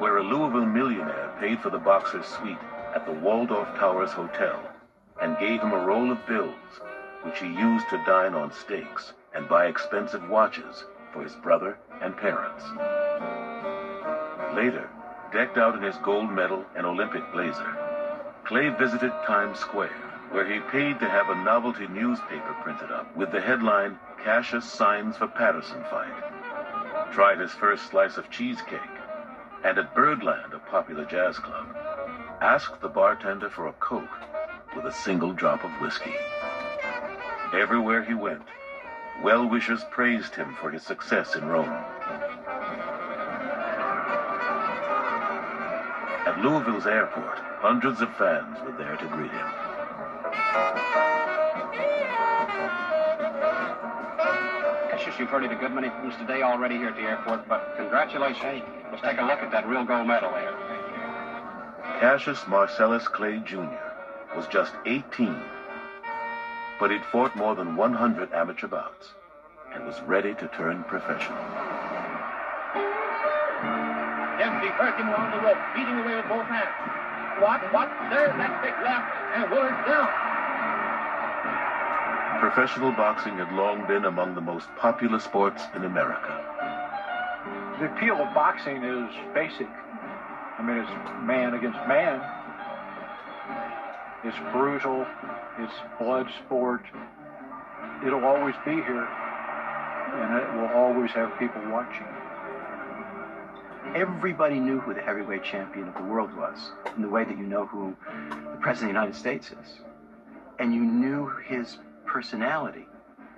[0.00, 2.56] where a Louisville millionaire paid for the boxer's suite
[2.94, 4.60] at the Waldorf Towers Hotel
[5.24, 6.80] and gave him a roll of bills,
[7.22, 10.84] which he used to dine on steaks and buy expensive watches
[11.14, 12.62] for his brother and parents.
[14.54, 14.86] Later,
[15.32, 17.74] decked out in his gold medal and Olympic blazer,
[18.44, 19.96] Clay visited Times Square,
[20.30, 25.16] where he paid to have a novelty newspaper printed up with the headline Cassius Signs
[25.16, 27.12] for Patterson Fight.
[27.14, 28.78] Tried his first slice of cheesecake,
[29.64, 31.74] and at Birdland, a popular jazz club,
[32.42, 34.33] asked the bartender for a Coke
[34.76, 36.14] with a single drop of whiskey.
[37.52, 38.42] Everywhere he went,
[39.22, 41.68] well wishers praised him for his success in Rome.
[46.26, 49.46] At Louisville's airport, hundreds of fans were there to greet him.
[54.90, 57.74] Cassius, you've heard it a good many times today already here at the airport, but
[57.76, 58.62] congratulations.
[58.90, 60.52] Let's take a look at that real gold medal there.
[62.00, 63.83] Cassius Marcellus Clay Jr.
[64.36, 65.40] was just 18,
[66.80, 69.14] but he'd fought more than 100 amateur bouts
[69.72, 71.38] and was ready to turn professional.
[74.38, 76.70] Dempsey first him along the rope, beating away with both hands.
[77.42, 77.60] What?
[77.72, 77.90] What?
[78.10, 80.08] There's that big left, and Willard's down.
[82.40, 86.40] Professional boxing had long been among the most popular sports in America.
[87.80, 89.66] The appeal of boxing is basic.
[89.66, 90.90] I mean, it's
[91.22, 92.20] man against man.
[94.24, 95.06] It's brutal.
[95.58, 96.82] It's blood sport.
[98.06, 102.06] It'll always be here, and it will always have people watching.
[103.94, 107.44] Everybody knew who the heavyweight champion of the world was, in the way that you
[107.44, 107.94] know who
[108.28, 109.80] the President of the United States is.
[110.58, 112.86] And you knew his personality,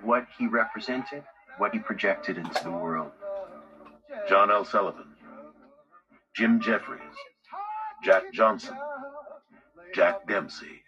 [0.03, 1.23] what he represented,
[1.57, 3.11] what he projected into the world.
[4.29, 4.63] John L.
[4.63, 5.07] Sullivan,
[6.35, 7.01] Jim Jeffries,
[8.03, 8.75] Jack Johnson,
[9.97, 10.83] Jack Dempsey.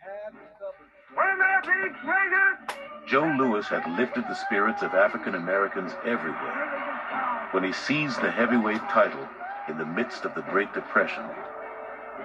[3.07, 8.87] Joe Louis had lifted the spirits of African Americans everywhere when he seized the heavyweight
[8.91, 9.27] title
[9.67, 11.23] in the midst of the Great Depression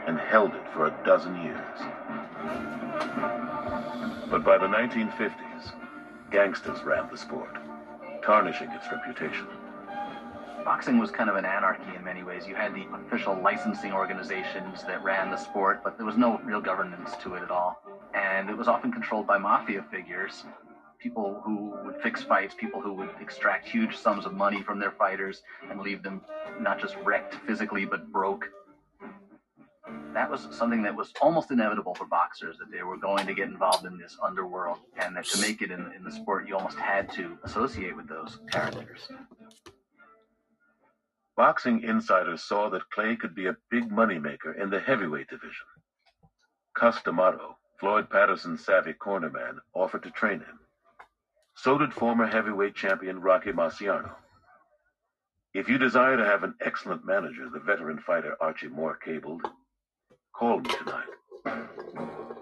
[0.07, 1.79] and held it for a dozen years.
[4.31, 5.73] But by the 1950s,
[6.31, 7.57] gangsters ran the sport,
[8.23, 9.47] tarnishing its reputation.
[10.65, 12.47] Boxing was kind of an anarchy in many ways.
[12.47, 16.61] You had the official licensing organizations that ran the sport, but there was no real
[16.61, 17.83] governance to it at all.
[18.15, 20.45] And it was often controlled by mafia figures,
[20.99, 24.93] people who would fix fights, people who would extract huge sums of money from their
[24.93, 26.23] fighters and leave them
[26.59, 28.47] not just wrecked physically, but broke.
[30.15, 33.49] That was something that was almost inevitable for boxers, that they were going to get
[33.49, 36.79] involved in this underworld, and that to make it in, in the sport, you almost
[36.79, 39.11] had to associate with those characters.
[41.37, 45.67] Boxing insiders saw that Clay could be a big moneymaker in the heavyweight division.
[46.75, 50.61] Cus D'Amato, Floyd Patterson's savvy cornerman, offered to train him.
[51.57, 54.15] So did former heavyweight champion Rocky Marciano.
[55.55, 59.43] If you desire to have an excellent manager, the veteran fighter Archie Moore cabled,
[60.35, 62.41] call me tonight.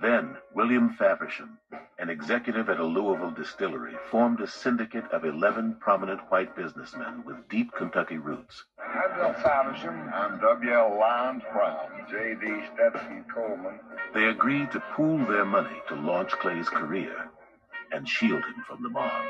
[0.00, 1.58] Then, William Faversham,
[1.98, 7.48] an executive at a Louisville distillery, formed a syndicate of 11 prominent white businessmen with
[7.48, 8.64] deep Kentucky roots.
[8.78, 10.10] I'm Bill Faversham.
[10.12, 10.98] I'm W.L.
[11.00, 11.88] Lyons Brown.
[12.10, 12.64] J.D.
[12.74, 13.80] Stetson Coleman.
[14.12, 17.30] They agreed to pool their money to launch Clay's career
[17.90, 19.24] and shield him from the mob.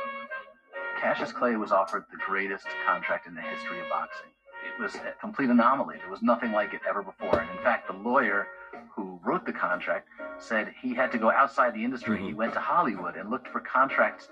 [1.00, 4.30] Cassius Clay was offered the greatest contract in the history of boxing.
[4.66, 5.98] It was a complete anomaly.
[5.98, 7.38] There was nothing like it ever before.
[7.38, 8.48] And in fact, the lawyer
[8.94, 10.08] who wrote the contract
[10.38, 12.22] said he had to go outside the industry.
[12.22, 14.28] He went to Hollywood and looked for contracts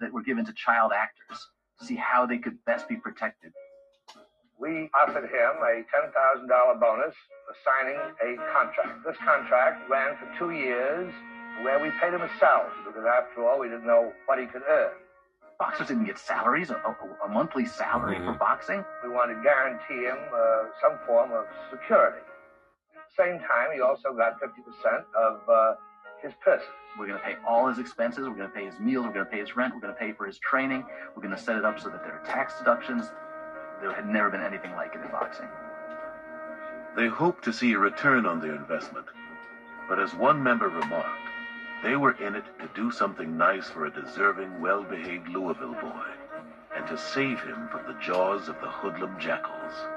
[0.00, 1.46] that were given to child actors
[1.78, 3.52] to see how they could best be protected.
[4.58, 7.14] We offered him a $10,000 bonus
[7.46, 9.04] for signing a contract.
[9.04, 11.12] This contract ran for two years
[11.62, 14.62] where we paid him a salary because after all, we didn't know what he could
[14.68, 14.90] earn.
[15.58, 18.84] Boxers didn't get salaries, a, a, a monthly salary for boxing.
[19.04, 22.18] We wanted to guarantee him uh, some form of security.
[23.16, 25.74] At the same time, he also got 50% of uh,
[26.22, 26.66] his purses.
[26.98, 28.28] We're going to pay all his expenses.
[28.28, 29.06] We're going to pay his meals.
[29.06, 29.74] We're going to pay his rent.
[29.74, 30.84] We're going to pay for his training.
[31.14, 33.06] We're going to set it up so that there are tax deductions.
[33.80, 35.48] There had never been anything like it in boxing.
[36.96, 39.06] They hoped to see a return on their investment.
[39.88, 41.28] But as one member remarked,
[41.82, 46.06] they were in it to do something nice for a deserving, well-behaved Louisville boy
[46.74, 49.93] and to save him from the jaws of the hoodlum jackals.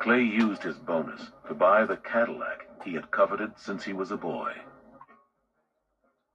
[0.00, 4.16] Clay used his bonus to buy the Cadillac he had coveted since he was a
[4.16, 4.52] boy,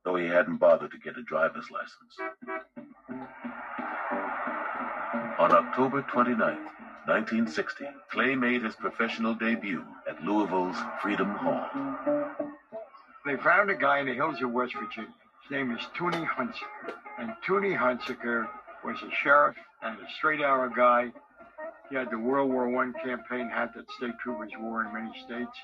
[0.03, 2.17] though he hadn't bothered to get a driver's license.
[5.39, 11.67] On October 29, 1960, Clay made his professional debut at Louisville's Freedom Hall.
[13.25, 15.13] They found a guy in the hills of West Virginia.
[15.43, 16.93] His name is Tunney Hunsaker.
[17.17, 18.47] And Tunney Hunsaker
[18.83, 21.11] was a sheriff and a straight arrow guy.
[21.89, 25.57] He had the World War I campaign hat that state troopers wore in many states.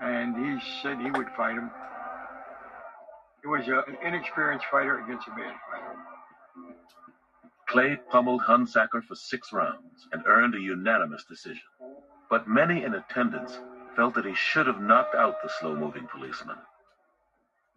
[0.00, 1.70] And he said he would fight him.
[3.42, 5.96] He was a, an inexperienced fighter against a bad fighter.
[7.66, 11.62] Clay pummeled Hunsaker for six rounds and earned a unanimous decision.
[12.28, 13.60] But many in attendance
[13.94, 16.56] felt that he should have knocked out the slow moving policeman.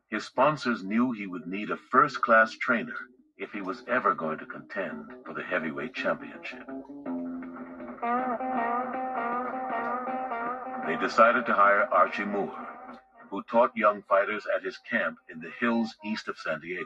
[0.10, 2.98] His sponsors knew he would need a first class trainer
[3.38, 6.68] if he was ever going to contend for the heavyweight championship.
[10.86, 12.68] They decided to hire Archie Moore,
[13.30, 16.86] who taught young fighters at his camp in the hills east of San Diego.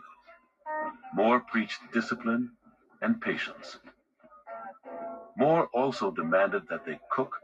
[1.16, 2.52] Moore preached discipline
[3.02, 3.80] and patience.
[5.36, 7.36] Moore also demanded that they cook,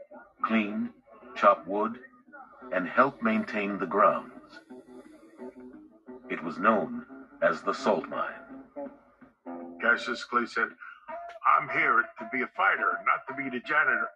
[0.42, 0.90] clean,
[1.34, 1.98] chop wood,
[2.72, 4.60] and help maintain the grounds.
[6.30, 7.06] It was known
[7.42, 8.62] as the salt mine.
[9.80, 10.68] Cassius Clay said,
[11.46, 14.08] I'm here to be a fighter, not to be the janitor.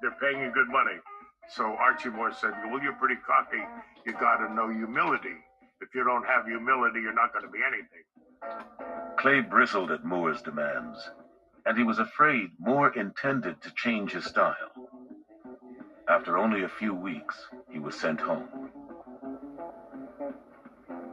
[0.00, 0.98] They're paying you good money.
[1.48, 3.62] So Archie Moore said, Well, you're pretty cocky.
[4.04, 5.36] You got to know humility.
[5.80, 8.04] If you don't have humility, you're not going to be anything.
[9.16, 10.98] Clay bristled at Moore's demands,
[11.66, 14.72] and he was afraid Moore intended to change his style.
[16.08, 18.48] After only a few weeks, he was sent home.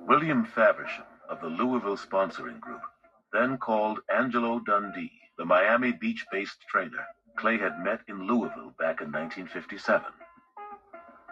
[0.08, 2.82] William Faversham of the Louisville sponsoring group
[3.32, 9.00] then called Angelo Dundee, the Miami Beach based trainer Clay had met in Louisville back
[9.00, 10.12] in 1957.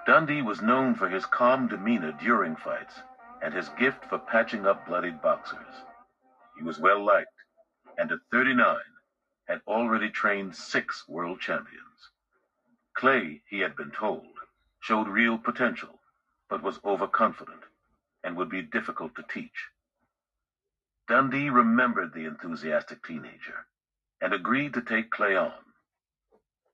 [0.06, 3.02] Dundee was known for his calm demeanor during fights
[3.43, 5.84] and his gift for patching up bloodied boxers.
[6.56, 7.34] He was well liked,
[7.98, 8.78] and at 39
[9.50, 12.10] had already trained six world champions.
[12.93, 14.39] Clay, he had been told,
[14.80, 16.00] showed real potential,
[16.50, 17.63] but was overconfident
[18.24, 19.67] and would be difficult to teach.
[21.10, 23.65] Dundee remembered the enthusiastic teenager
[24.21, 25.51] and agreed to take Clay on.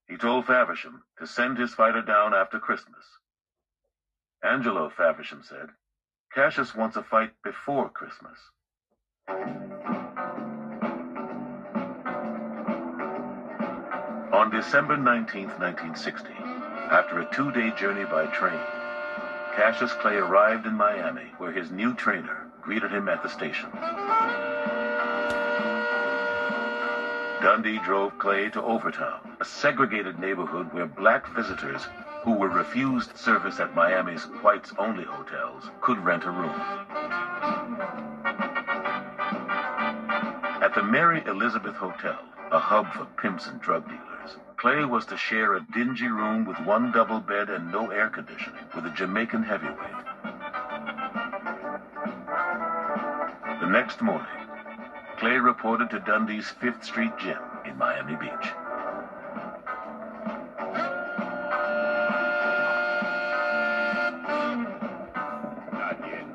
[0.08, 3.06] He told Faversham to send his fighter down after Christmas.
[4.44, 5.70] Angelo Faversham said,
[6.34, 8.38] Cassius wants a fight before Christmas.
[14.34, 16.30] On December 19, 1960,
[16.92, 18.60] after a two-day journey by train,
[19.56, 23.70] Cassius Clay arrived in Miami, where his new trainer greeted him at the station.
[27.44, 31.86] Dundee drove Clay to Overtown, a segregated neighborhood where black visitors
[32.24, 36.58] who were refused service at Miami's whites-only hotels could rent a room.
[40.62, 42.18] At the Mary Elizabeth Hotel,
[42.50, 46.58] a hub for pimps and drug dealers, Clay was to share a dingy room with
[46.62, 49.78] one double bed and no air conditioning with a Jamaican heavyweight.
[53.60, 54.43] The next morning,
[55.18, 58.52] Clay reported to Dundee's Fifth Street gym in Miami Beach.
[65.72, 66.26] Not yet.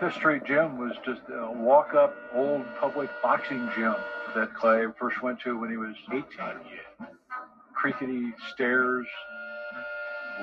[0.00, 3.94] Fifth Street Gym was just a walk up old public boxing gym
[4.34, 6.24] that Clay first went to when he was 18.
[6.38, 7.10] Yet,
[7.74, 9.06] Creaky stairs,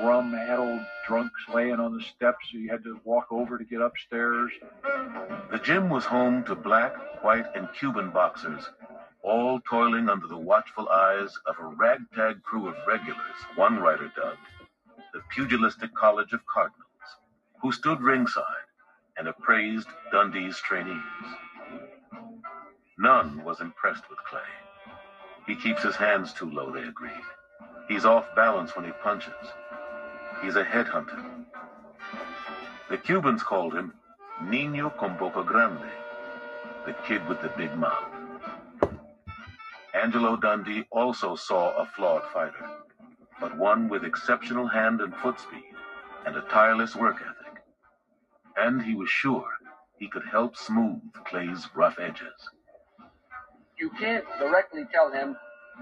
[0.02, 2.46] rum addled drunks laying on the steps.
[2.52, 4.52] So you had to walk over to get upstairs.
[5.52, 6.94] The gym was home to black,
[7.24, 8.70] white, and Cuban boxers,
[9.24, 14.38] all toiling under the watchful eyes of a ragtag crew of regulars, one writer dubbed
[15.12, 16.86] the Pugilistic College of Cardinals,
[17.60, 18.44] who stood ringside
[19.18, 21.02] and appraised Dundee's trainees.
[23.00, 24.42] None was impressed with Clay.
[25.48, 27.26] He keeps his hands too low, they agreed.
[27.88, 29.34] He's off balance when he punches.
[30.42, 31.24] He's a headhunter.
[32.90, 33.94] The Cubans called him
[34.44, 35.92] Niño con Boca Grande,
[36.86, 38.12] the kid with the big mouth.
[39.94, 42.70] Angelo Dundee also saw a flawed fighter,
[43.40, 45.74] but one with exceptional hand and foot speed
[46.26, 47.40] and a tireless work ethic
[48.60, 49.48] and he was sure
[49.98, 52.50] he could help smooth Clay's rough edges.
[53.78, 55.36] You can't directly tell him,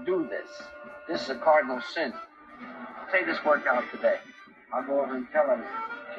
[0.06, 0.48] do this.
[1.08, 2.12] This is a cardinal sin.
[3.10, 4.18] Say this workout today.
[4.72, 5.62] I'll go over and tell him,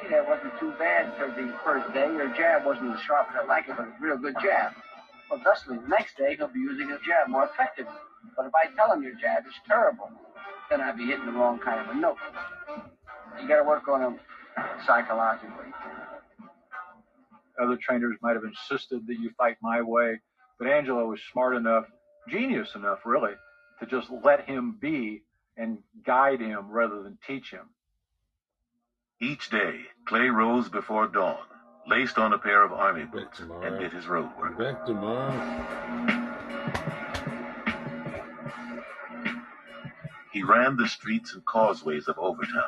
[0.00, 2.06] gee, that wasn't too bad for the first day.
[2.06, 4.72] Your jab wasn't as sharp as I like it, but it's a real good jab.
[5.30, 7.94] Well, thusly, the next day he'll be using his jab more effectively.
[8.36, 10.10] But if I tell him your jab is terrible,
[10.68, 12.16] then I'd be hitting the wrong kind of a note.
[13.40, 14.20] You got to work on him
[14.84, 15.66] psychologically.
[17.62, 20.20] Other trainers might have insisted that you fight my way,
[20.58, 21.84] but Angelo was smart enough,
[22.28, 23.32] genius enough, really,
[23.80, 25.22] to just let him be
[25.56, 27.68] and guide him rather than teach him.
[29.22, 31.44] Each day, Clay rose before dawn,
[31.86, 34.56] laced on a pair of army boots, and did his road work.
[34.56, 35.30] Back tomorrow.
[40.32, 42.64] He ran the streets and causeways of Overtown,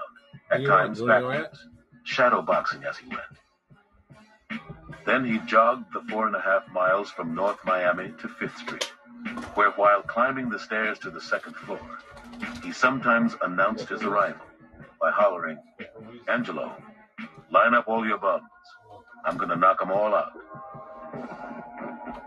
[0.51, 1.69] at You times backwards,
[2.05, 4.61] shadow boxing as he went.
[5.07, 8.93] Then he jogged the four and a half miles from North Miami to Fifth Street,
[9.55, 11.81] where while climbing the stairs to the second floor,
[12.63, 14.45] he sometimes announced his arrival
[15.03, 15.59] by hollering,
[16.29, 16.73] Angelo,
[17.51, 18.45] line up all your bums.
[19.25, 20.33] I'm gonna knock 'em all out.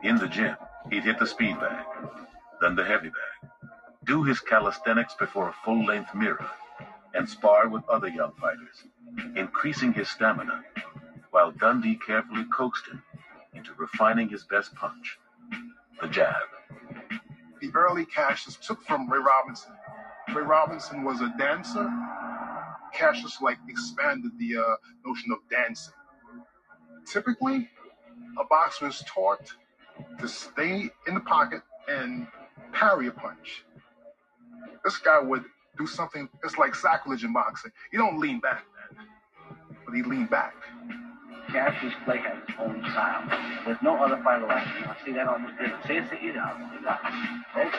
[0.03, 0.57] In the gym,
[0.91, 1.85] he'd hit the speed bag,
[2.61, 3.51] then the heavy bag,
[4.03, 6.45] do his calisthenics before a full-length mirror,
[7.13, 8.83] and spar with other young fighters,
[9.35, 10.63] increasing his stamina
[11.31, 13.03] while Dundee carefully coaxed him
[13.53, 15.17] into refining his best punch,
[16.01, 16.43] the jab.
[17.61, 19.73] the early Cassius took from Ray Robinson.
[20.33, 21.89] Ray Robinson was a dancer.
[22.95, 24.75] Cassius like expanded the uh,
[25.05, 25.93] notion of dancing.
[27.05, 27.69] Typically,
[28.39, 29.53] a boxer is taught
[30.19, 32.27] to stay in the pocket and
[32.71, 33.65] parry a punch.
[34.83, 35.45] This guy would
[35.77, 36.29] do something.
[36.43, 37.71] It's like sacrilege in boxing.
[37.91, 38.63] You don't lean back,
[38.97, 39.05] man,
[39.85, 40.55] but he leaned back.
[41.49, 43.23] Cassius Clay has his own style.
[43.65, 44.89] There's no other fighter like him.
[44.89, 46.07] I see that on the stage.
[46.09, 46.57] See, see, it out.
[46.57, 47.69] See?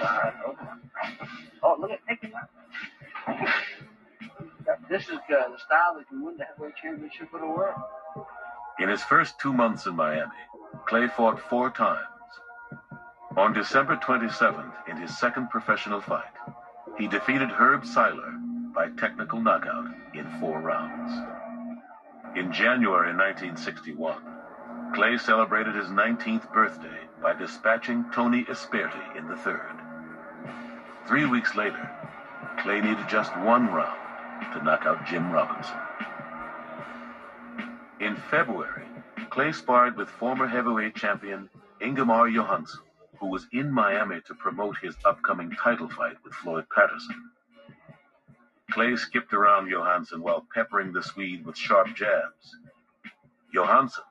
[1.62, 2.48] Oh, look at take it out.
[4.88, 7.74] This is uh, the style that can win the heavyweight championship of the world.
[8.78, 10.30] In his first two months in Miami,
[10.86, 12.06] Clay fought four times.
[13.36, 16.32] On December 27th, in his second professional fight,
[16.98, 21.12] he defeated Herb Siler by technical knockout in four rounds.
[22.36, 24.22] In January 1961,
[24.94, 29.74] Clay celebrated his 19th birthday by dispatching Tony Esperti in the third.
[31.08, 31.90] Three weeks later,
[32.58, 34.05] Clay needed just one round
[34.52, 35.76] to knock out Jim Robinson.
[38.00, 38.84] In February,
[39.30, 41.48] Clay sparred with former heavyweight champion
[41.80, 42.80] Ingemar Johansson,
[43.18, 47.30] who was in Miami to promote his upcoming title fight with Floyd Patterson.
[48.70, 52.56] Clay skipped around Johansson while peppering the Swede with sharp jabs.
[53.52, 54.04] Johansson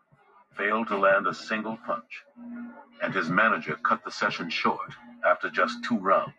[0.58, 2.24] failed to land a single punch,
[3.02, 4.94] and his manager cut the session short
[5.26, 6.34] after just two rounds.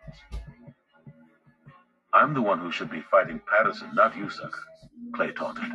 [2.17, 4.65] I'm the one who should be fighting Patterson, not you, sucker,
[5.15, 5.71] Clay taunted.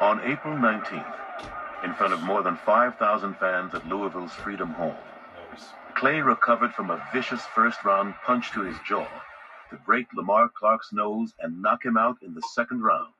[0.00, 1.14] On April 19th,
[1.84, 4.96] in front of more than 5,000 fans at Louisville's Freedom Hall,
[5.94, 9.06] Clay recovered from a vicious first round punch to his jaw
[9.70, 13.14] to break Lamar Clark's nose and knock him out in the second round,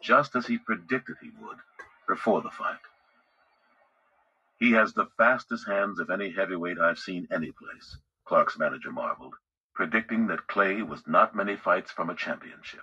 [0.00, 1.58] just as he predicted he would
[2.08, 2.80] before the fight.
[4.58, 9.34] He has the fastest hands of any heavyweight I've seen anyplace, Clark's manager marveled,
[9.72, 12.82] predicting that Clay was not many fights from a championship.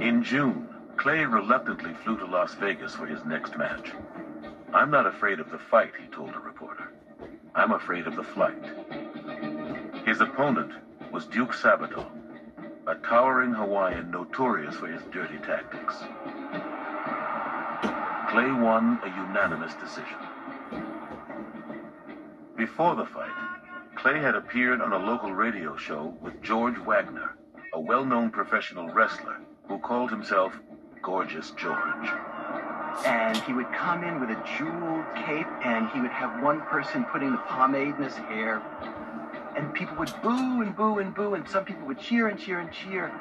[0.00, 3.90] In June, Clay reluctantly flew to Las Vegas for his next match.
[4.72, 6.92] I'm not afraid of the fight, he told a reporter.
[7.56, 8.62] I'm afraid of the flight.
[10.06, 10.72] His opponent
[11.10, 12.06] was Duke Sabato,
[12.86, 15.96] a towering Hawaiian notorious for his dirty tactics.
[18.34, 20.18] Clay won a unanimous decision.
[22.56, 23.30] Before the fight,
[23.94, 27.36] Clay had appeared on a local radio show with George Wagner,
[27.74, 29.36] a well-known professional wrestler
[29.68, 30.52] who called himself
[31.00, 32.08] Gorgeous George.
[33.06, 37.04] And he would come in with a jeweled cape, and he would have one person
[37.04, 38.60] putting the pomade in his hair.
[39.56, 42.58] And people would boo and boo and boo, and some people would cheer and cheer
[42.58, 43.12] and cheer.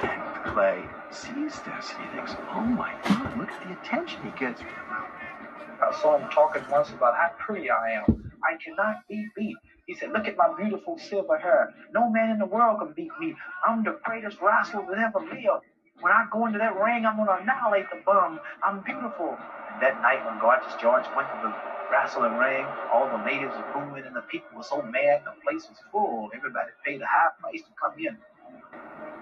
[0.00, 4.62] And Clay sees this, he thinks, oh my God, look at the attention he gets.
[4.62, 8.32] I saw him talking once about how pretty I am.
[8.42, 9.56] I cannot be beat.
[9.86, 11.74] He said, look at my beautiful silver hair.
[11.92, 13.34] No man in the world can beat me.
[13.66, 15.64] I'm the greatest wrestler that ever lived.
[16.00, 18.40] When I go into that ring, I'm going to annihilate the bum.
[18.64, 19.36] I'm beautiful.
[19.72, 21.52] And that night when Gorgeous George went to the
[21.92, 25.22] wrestling ring, all the ladies were booing and the people were so mad.
[25.24, 26.30] The place was full.
[26.34, 28.16] Everybody paid a high price to come in.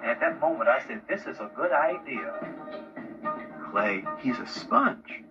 [0.06, 2.32] And at that moment, I said, this is a good idea.
[3.72, 5.24] Clay, he's a sponge.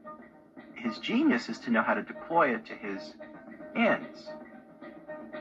[0.76, 3.13] His genius is to know how to deploy it to his
[3.73, 4.28] ends.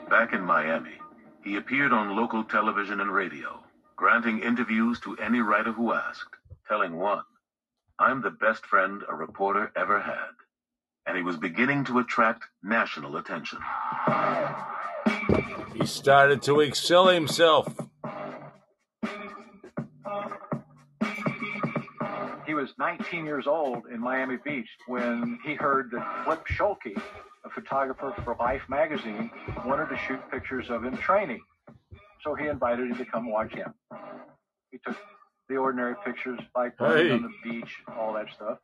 [0.09, 0.99] Back in Miami,
[1.43, 3.61] he appeared on local television and radio,
[3.97, 6.37] granting interviews to any writer who asked,
[6.69, 7.25] telling one,
[7.99, 10.31] I'm the best friend a reporter ever had.
[11.09, 13.59] And he was beginning to attract national attention.
[15.75, 17.75] He started to excel himself.
[22.65, 26.99] Was 19 years old in Miami Beach when he heard that Flip Schulke,
[27.45, 29.31] a photographer for Life magazine,
[29.67, 31.43] wanted to shoot pictures of him training.
[32.23, 33.75] So he invited him to come watch him.
[34.71, 34.97] He took
[35.51, 37.11] the ordinary pictures like Hey.
[37.11, 38.59] on the beach, all that stuff.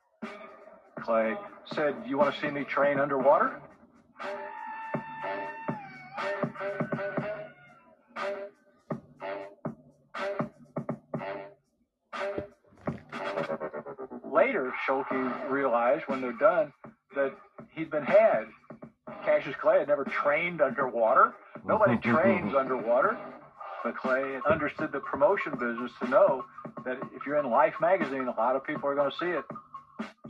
[1.00, 1.36] Clay
[1.74, 3.60] said, You want to see me train underwater?
[14.90, 16.72] Schulke realized when they're done
[17.14, 17.32] that
[17.74, 18.46] he'd been had.
[19.24, 21.34] Cassius Clay had never trained underwater.
[21.64, 23.16] Nobody trains underwater.
[23.84, 26.44] But Clay understood the promotion business to know
[26.84, 29.44] that if you're in Life magazine, a lot of people are going to see it.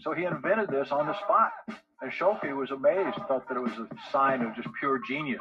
[0.03, 1.53] So he invented this on the spot.
[2.03, 5.41] And Schulke was amazed, thought that it was a sign of just pure genius.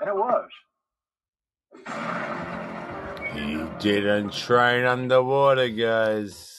[0.00, 0.48] And it was.
[3.34, 6.55] He didn't train underwater, guys.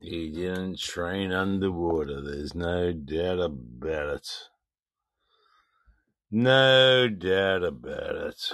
[0.00, 2.20] He didn't train underwater.
[2.22, 4.28] There's no doubt about it.
[6.30, 8.52] No doubt about it.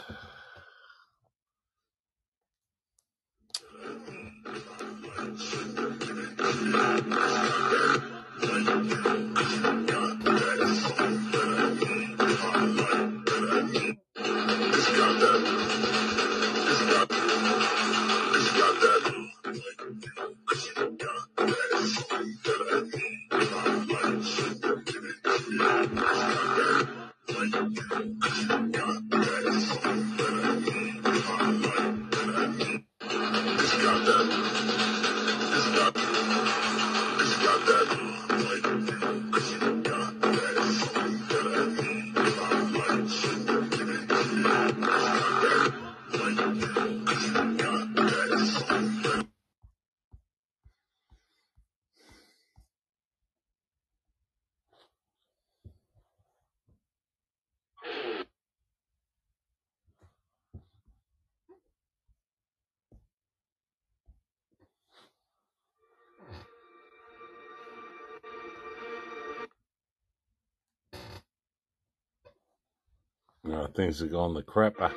[73.78, 74.92] Things have gone the crapper.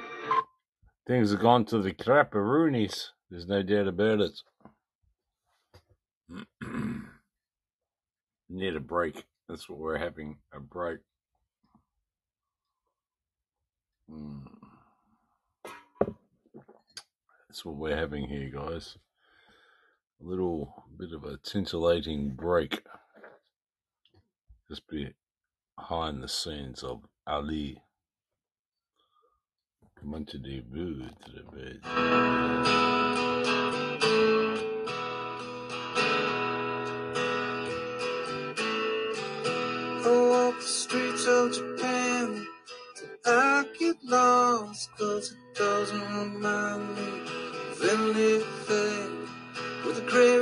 [1.05, 3.09] Things have gone to the crapper, crapperoonies.
[3.29, 4.41] There's no doubt about it.
[8.49, 9.25] Need a break.
[9.47, 10.97] That's what we're having a break.
[14.11, 14.47] Mm.
[17.47, 18.97] That's what we're having here, guys.
[20.23, 22.81] A little bit of a tintillating break.
[24.67, 24.81] Just
[25.77, 27.83] behind the scenes of Ali.
[30.03, 31.79] Montague moved to the bed.
[40.61, 42.47] streets of Japan
[42.95, 47.21] till I get lost cause it doesn't remind me
[47.71, 49.27] of anything
[49.85, 50.40] with a grave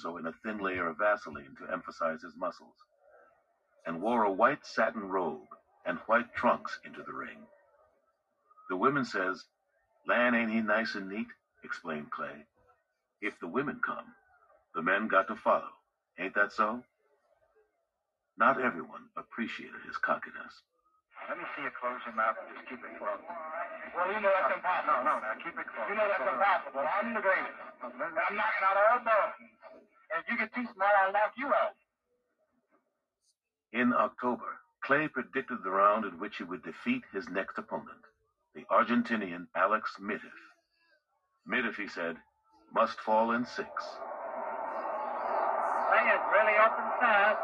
[0.00, 2.74] torso in a thin layer of Vaseline to emphasize his muscles,
[3.86, 5.48] and wore a white satin robe
[5.86, 7.38] and white trunks into the ring.
[8.68, 9.44] The women says,
[10.06, 11.26] Lan, ain't he nice and neat?
[11.64, 12.46] explained Clay.
[13.20, 14.06] If the women come,
[14.74, 15.68] the men got to follow.
[16.18, 16.82] Ain't that so?
[18.38, 20.54] Not everyone appreciated his cockiness.
[21.28, 23.20] Let me see you close your mouth and just keep it closed.
[23.92, 25.04] Well, you know that's impossible.
[25.04, 25.88] No, no, no, keep it closed.
[25.92, 26.80] You know that's impossible.
[26.80, 27.60] I'm the greatest.
[27.84, 29.59] I'm knocking out all doors.
[30.12, 31.76] And if you get too smart, I'll knock you out.
[33.72, 38.00] In October, Clay predicted the round in which he would defeat his next opponent,
[38.54, 40.20] the Argentinian Alex Miteff.
[41.48, 42.16] Miteff, he said,
[42.74, 43.68] must fall in six.
[45.90, 47.38] Thing is really open fast.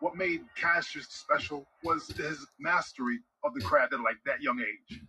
[0.00, 5.00] What made Cassius special was his mastery of the craft at like that young age.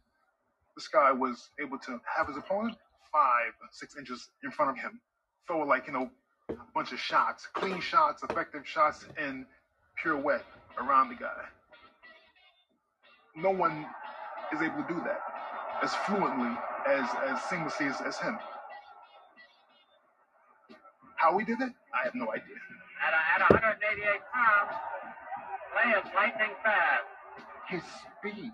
[0.75, 2.77] This guy was able to have his opponent
[3.13, 4.99] five, six inches in front of him,
[5.47, 6.09] throw like, you know,
[6.49, 9.45] a bunch of shots, clean shots, effective shots, and
[10.03, 10.43] pirouette
[10.81, 11.43] around the guy.
[13.35, 13.85] No one
[14.51, 15.21] is able to do that
[15.81, 16.57] as fluently,
[16.87, 18.37] as, as seamlessly as, as him.
[21.15, 22.55] How he did it, I have no idea.
[23.05, 24.03] At, a, at 188
[24.33, 24.75] pounds,
[25.71, 27.05] Clay is lightning fast.
[27.69, 27.81] His
[28.19, 28.51] speed,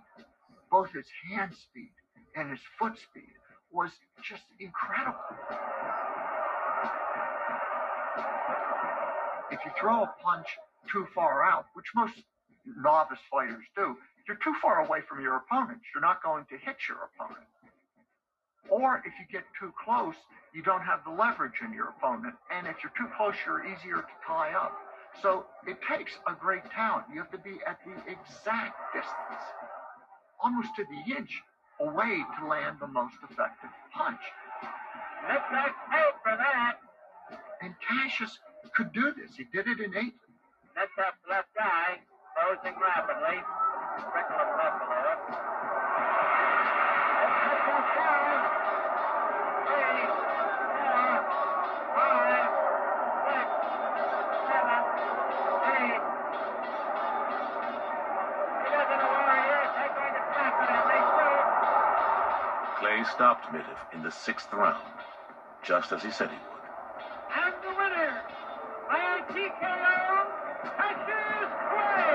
[0.72, 1.92] both his hand speed
[2.36, 3.39] and his foot speed,
[3.72, 3.92] was
[4.24, 5.20] just incredible.
[9.52, 10.48] If you throw a punch
[10.92, 12.14] too far out, which most
[12.66, 13.98] novice fighters do,
[14.28, 15.80] you're too far away from your opponent.
[15.94, 17.46] You're not going to hit your opponent.
[18.70, 20.16] Or if you get too close,
[20.54, 22.36] you don't have the leverage in your opponent.
[22.54, 24.78] And if you're too close, you're easier to tie up.
[25.22, 27.06] So it takes a great talent.
[27.12, 29.46] You have to be at the exact distance,
[30.40, 31.42] almost to the inch,
[31.80, 34.22] away to land the most effective punch.
[35.28, 36.78] Looks like hope for that.
[37.62, 38.40] And Cassius
[38.76, 39.36] could do this.
[39.36, 40.16] He did it in eight.
[40.76, 42.00] That's that left eye,
[42.36, 43.44] closing rapidly.
[44.12, 45.00] Trickle of blood below
[63.00, 64.84] Clay stopped Miteff in the sixth round,
[65.64, 66.64] just as he said he would.
[67.32, 68.12] And the winner
[68.90, 70.20] by TKO,
[70.76, 72.12] Cassius Clay.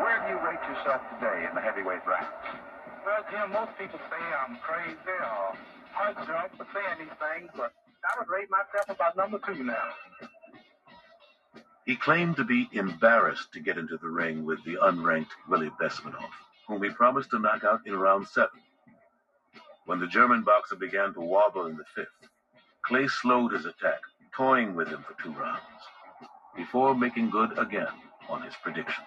[0.00, 2.32] Where do you rate yourself today in the heavyweight ranks?
[3.04, 5.52] Well, Jim, most people say I'm crazy or
[5.92, 9.92] punch drunk for saying these things, but I would rate myself about number two now.
[11.86, 16.32] He claimed to be embarrassed to get into the ring with the unranked Willie Besmanoff,
[16.66, 18.60] whom he promised to knock out in round seven.
[19.84, 22.28] When the German boxer began to wobble in the fifth,
[22.82, 24.00] Clay slowed his attack,
[24.34, 25.60] toying with him for two rounds,
[26.56, 27.86] before making good again
[28.28, 29.04] on his prediction.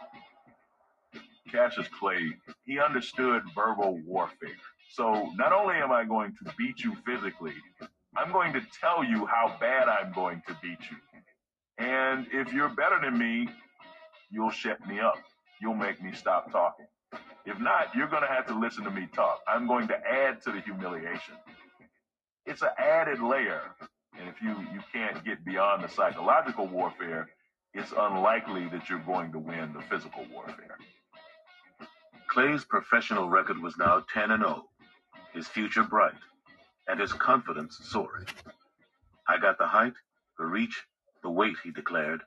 [1.51, 2.34] Cassius Clay,
[2.65, 4.49] he understood verbal warfare.
[4.91, 7.55] So not only am I going to beat you physically,
[8.15, 10.97] I'm going to tell you how bad I'm going to beat you.
[11.80, 13.49] And if you're better than me,
[14.30, 15.17] you'll shut me up.
[15.61, 16.86] You'll make me stop talking.
[17.45, 19.39] If not, you're going to have to listen to me talk.
[19.47, 21.36] I'm going to add to the humiliation.
[22.45, 23.61] It's an added layer.
[24.19, 27.30] And if you, you can't get beyond the psychological warfare,
[27.73, 30.77] it's unlikely that you're going to win the physical warfare.
[32.27, 34.65] Clay's professional record was now 10 and 0,
[35.34, 36.13] his future bright,
[36.88, 38.27] and his confidence soaring.
[39.27, 39.93] I got the height,
[40.38, 40.84] the reach,
[41.22, 42.22] the weight, he declared.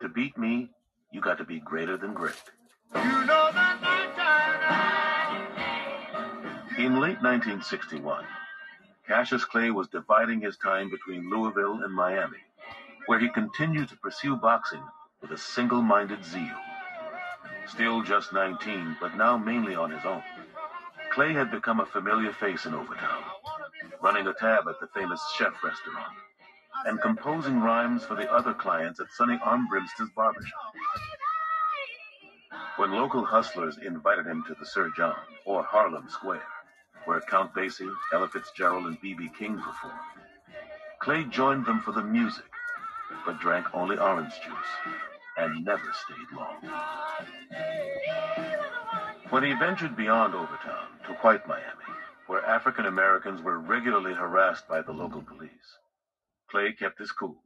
[0.00, 0.70] To beat me,
[1.12, 2.42] you got to be greater than great.
[6.78, 8.24] In late 1961,
[9.06, 12.38] Cassius Clay was dividing his time between Louisville and Miami,
[13.06, 14.82] where he continued to pursue boxing
[15.20, 16.56] with a single minded zeal.
[17.66, 20.22] Still just 19, but now mainly on his own,
[21.12, 23.24] Clay had become a familiar face in Overtown,
[24.00, 26.14] running a tab at the famous chef restaurant
[26.86, 30.74] and composing rhymes for the other clients at Sonny Armbrimster's barbershop.
[32.76, 36.42] When local hustlers invited him to the Sir John or Harlem Square,
[37.04, 39.30] where Count Basie, Ella Fitzgerald, and B.B.
[39.36, 39.98] King performed,
[41.00, 42.44] Clay joined them for the music,
[43.24, 44.94] but drank only orange juice
[45.36, 46.56] and never stayed long.
[49.30, 51.84] When he ventured beyond Overtown to White Miami,
[52.26, 55.78] where African Americans were regularly harassed by the local police,
[56.50, 57.42] Clay kept his cool.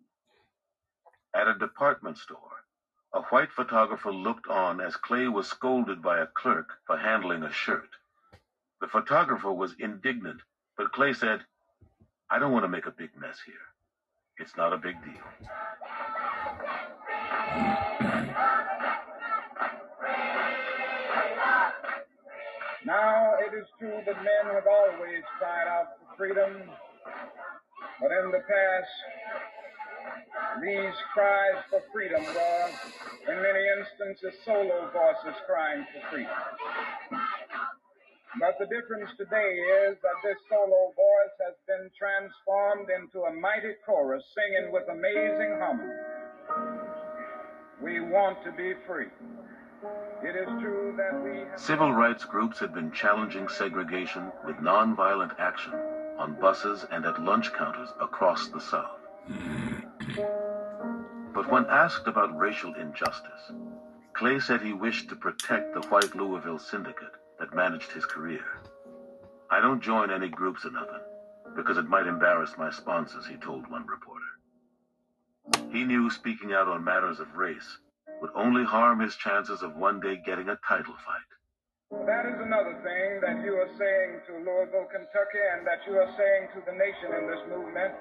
[1.34, 2.64] At a department store,
[3.12, 7.52] a white photographer looked on as Clay was scolded by a clerk for handling a
[7.52, 7.88] shirt.
[8.80, 10.40] The photographer was indignant,
[10.76, 11.40] but Clay said,
[12.30, 13.54] I don't want to make a big mess here.
[14.38, 15.22] It's not a big deal.
[22.84, 26.62] Now it is true that men have always cried out for freedom,
[28.02, 28.94] but in the past,
[30.60, 32.68] these cries for freedom were,
[33.30, 36.34] in many instances, solo voices crying for freedom.
[38.40, 39.54] But the difference today
[39.86, 45.58] is that this solo voice has been transformed into a mighty chorus singing with amazing
[45.60, 45.94] harmony.
[47.80, 49.10] We want to be free.
[50.24, 55.72] It is true that we Civil rights groups had been challenging segregation with nonviolent action
[56.22, 59.00] on buses and at lunch counters across the South.
[61.34, 63.50] But when asked about racial injustice,
[64.12, 68.44] Clay said he wished to protect the white Louisville syndicate that managed his career.
[69.50, 71.02] I don't join any groups or nothing,
[71.56, 74.22] because it might embarrass my sponsors, he told one reporter.
[75.72, 77.78] He knew speaking out on matters of race
[78.20, 81.32] would only harm his chances of one day getting a title fight.
[81.92, 86.08] That is another thing that you are saying to Louisville, Kentucky, and that you are
[86.16, 87.92] saying to the nation in this movement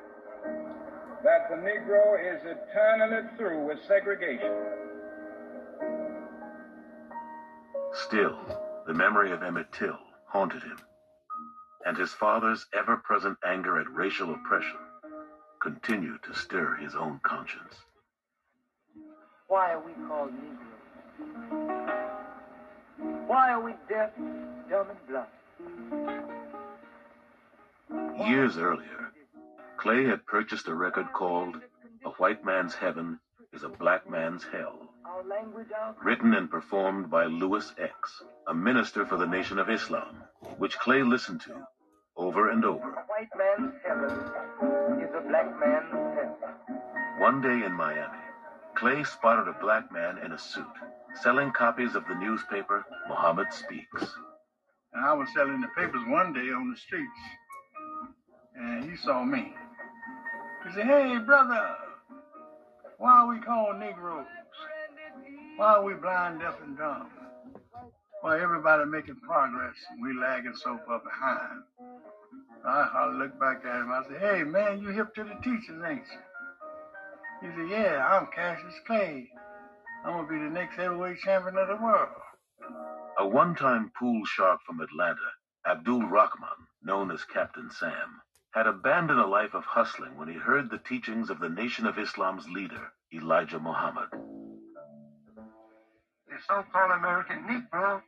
[1.23, 4.51] that the Negro is eternally through with segregation.
[8.07, 8.39] Still,
[8.87, 10.79] the memory of Emmett Till haunted him,
[11.85, 14.79] and his father's ever present anger at racial oppression
[15.61, 17.75] continued to stir his own conscience.
[19.47, 21.60] Why are we called Negroes?
[23.31, 24.09] Why are we deaf,
[24.69, 25.29] dumb, and blind?
[28.29, 29.13] Years earlier,
[29.77, 31.55] Clay had purchased a record called
[32.03, 33.21] A White Man's Heaven
[33.53, 38.53] is a Black Man's Hell, Our language, our written and performed by Louis X, a
[38.53, 40.23] minister for the Nation of Islam,
[40.57, 41.65] which Clay listened to
[42.17, 42.89] over and over.
[42.89, 44.11] A white man's heaven
[45.01, 46.37] is a black man's hell.
[47.19, 48.25] One day in Miami,
[48.75, 50.65] Clay spotted a black man in a suit
[51.19, 54.03] selling copies of the newspaper Muhammad Speaks.
[54.93, 57.09] And I was selling the papers one day on the streets.
[58.55, 59.53] And he saw me.
[60.65, 61.75] He said, Hey, brother,
[62.97, 64.25] why are we called Negroes?
[65.57, 67.09] Why are we blind, deaf, and dumb?
[68.21, 71.63] Why everybody making progress and we lagging so far behind?
[72.63, 73.91] I, I looked back at him.
[73.91, 77.49] I said, Hey, man, you hip to the teachers, ain't you?
[77.49, 79.29] He said, Yeah, I'm Cassius Clay.
[80.03, 82.09] I'm going to be the next heavyweight champion of the world.
[83.19, 85.19] A one-time pool shark from Atlanta,
[85.65, 88.21] Abdul Rahman, known as Captain Sam,
[88.53, 91.99] had abandoned a life of hustling when he heard the teachings of the Nation of
[91.99, 94.09] Islam's leader, Elijah Muhammad.
[94.11, 98.01] the so-called American Negro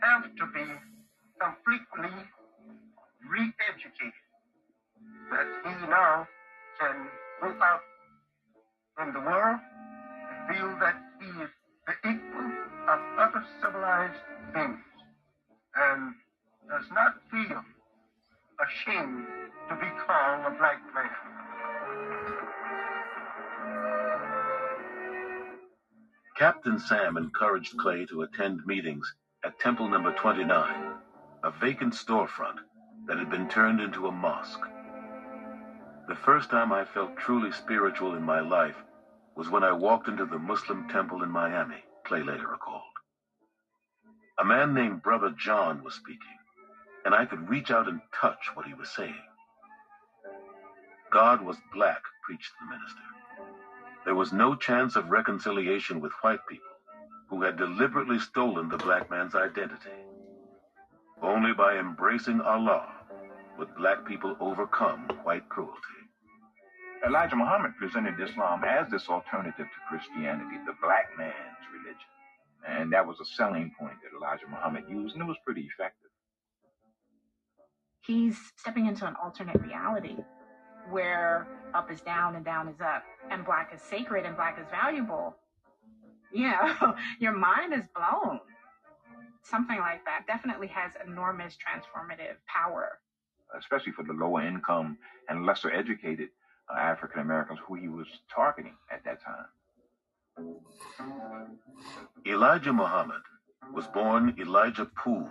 [0.00, 0.64] have to be
[1.40, 2.26] completely
[3.28, 4.12] re-educated.
[5.30, 6.26] That he now
[6.80, 7.06] can
[7.40, 7.80] go out
[9.06, 9.71] in the world and
[10.48, 11.50] feel that he is
[11.86, 12.52] the equal
[12.88, 14.20] of other civilized
[14.54, 14.78] beings
[15.74, 16.14] and
[16.68, 17.62] does not feel
[18.64, 19.26] ashamed
[19.68, 21.10] to be called a black man.
[26.36, 29.14] Captain Sam encouraged Clay to attend meetings
[29.44, 30.94] at Temple Number 29,
[31.44, 32.58] a vacant storefront
[33.06, 34.64] that had been turned into a mosque.
[36.08, 38.76] The first time I felt truly spiritual in my life
[39.36, 42.82] was when I walked into the Muslim temple in Miami, Clay later recalled.
[44.38, 46.38] A man named Brother John was speaking,
[47.04, 49.14] and I could reach out and touch what he was saying.
[51.10, 53.02] God was black, preached the minister.
[54.04, 56.66] There was no chance of reconciliation with white people
[57.28, 59.90] who had deliberately stolen the black man's identity.
[61.22, 62.88] Only by embracing Allah
[63.58, 66.01] would black people overcome white cruelty.
[67.04, 72.08] Elijah Muhammad presented Islam as this alternative to Christianity, the black man's religion.
[72.68, 76.10] And that was a selling point that Elijah Muhammad used, and it was pretty effective.
[78.06, 80.16] He's stepping into an alternate reality
[80.90, 84.66] where up is down and down is up, and black is sacred and black is
[84.70, 85.36] valuable.
[86.32, 88.40] Yeah, your mind is blown.
[89.42, 93.00] Something like that definitely has enormous transformative power.
[93.58, 94.98] Especially for the lower income
[95.28, 96.28] and lesser educated
[96.76, 99.46] African Americans who he was targeting at that time.
[102.26, 103.22] Elijah Muhammad
[103.72, 105.30] was born Elijah Poole,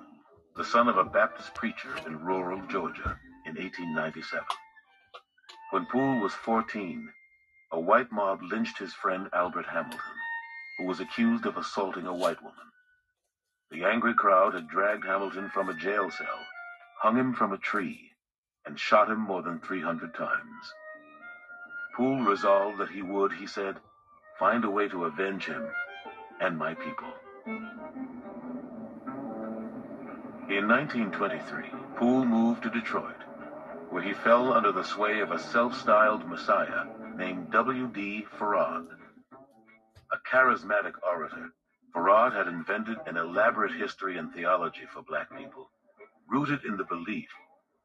[0.56, 4.46] the son of a Baptist preacher in rural Georgia in 1897.
[5.72, 7.10] When Poole was 14,
[7.72, 10.00] a white mob lynched his friend Albert Hamilton,
[10.78, 12.72] who was accused of assaulting a white woman.
[13.72, 16.46] The angry crowd had dragged Hamilton from a jail cell,
[17.00, 18.12] hung him from a tree,
[18.66, 20.74] and shot him more than 300 times.
[21.94, 23.78] Poole resolved that he would, he said,
[24.40, 25.68] find a way to avenge him
[26.40, 27.14] and my people.
[30.50, 33.22] In 1923, Poole moved to Detroit,
[33.90, 36.86] where he fell under the sway of a self-styled messiah
[37.16, 38.26] named W.D.
[38.40, 38.88] Fard.
[40.12, 41.54] A charismatic orator,
[41.94, 45.70] Fard had invented an elaborate history and theology for black people,
[46.28, 47.30] rooted in the belief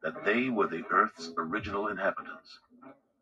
[0.01, 2.59] that they were the earth's original inhabitants,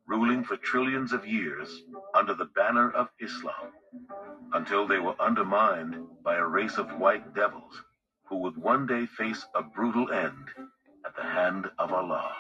[0.08, 1.84] ruling for trillions of years
[2.14, 3.72] under the banner of Islam,
[4.54, 7.82] until they were undermined by a race of white devils
[8.28, 10.48] who would one day face a brutal end
[11.06, 12.34] at the hand of Allah.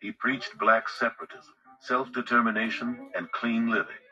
[0.00, 4.02] He preached black separatism, self-determination, and clean living,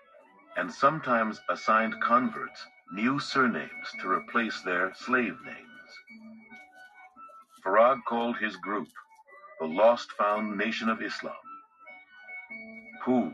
[0.56, 5.66] and sometimes assigned converts new surnames to replace their slave names.
[7.64, 8.88] Fard called his group
[9.60, 11.34] the Lost Found Nation of Islam.
[13.00, 13.32] Poole,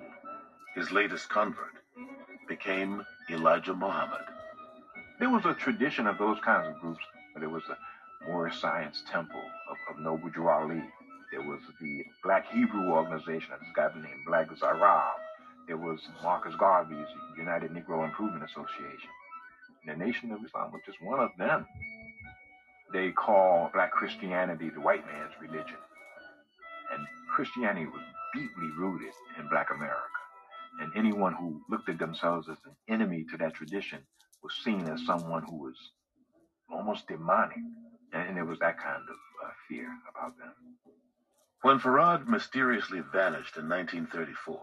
[0.77, 1.75] his latest convert,
[2.49, 4.21] became Elijah Muhammad.
[5.19, 7.03] There was a tradition of those kinds of groups.
[7.35, 7.77] but There was the
[8.27, 10.83] Moorish Science Temple of, of Noble Drew Ali.
[11.33, 15.17] There was the Black Hebrew Organization of this guy named Black Zarab.
[15.67, 19.11] There was Marcus Garvey's United Negro Improvement Association.
[19.87, 21.67] The Nation of Islam was just one of them.
[22.93, 25.79] They call black Christianity the white man's religion.
[26.93, 27.05] And
[27.35, 28.03] Christianity was
[28.35, 30.01] deeply rooted in black America.
[30.81, 34.01] And anyone who looked at themselves as an enemy to that tradition
[34.43, 35.77] was seen as someone who was
[36.71, 37.59] almost demonic.
[38.13, 40.53] And there was that kind of uh, fear about them.
[41.63, 44.61] When Fard mysteriously vanished in 1934,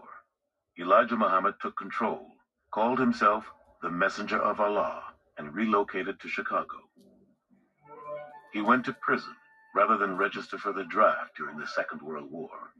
[0.78, 2.26] Elijah Muhammad took control,
[2.72, 3.44] called himself
[3.82, 5.02] the Messenger of Allah,
[5.36, 6.76] and relocated to Chicago.
[8.52, 9.34] He went to prison
[9.74, 12.72] rather than register for the draft during the Second World War,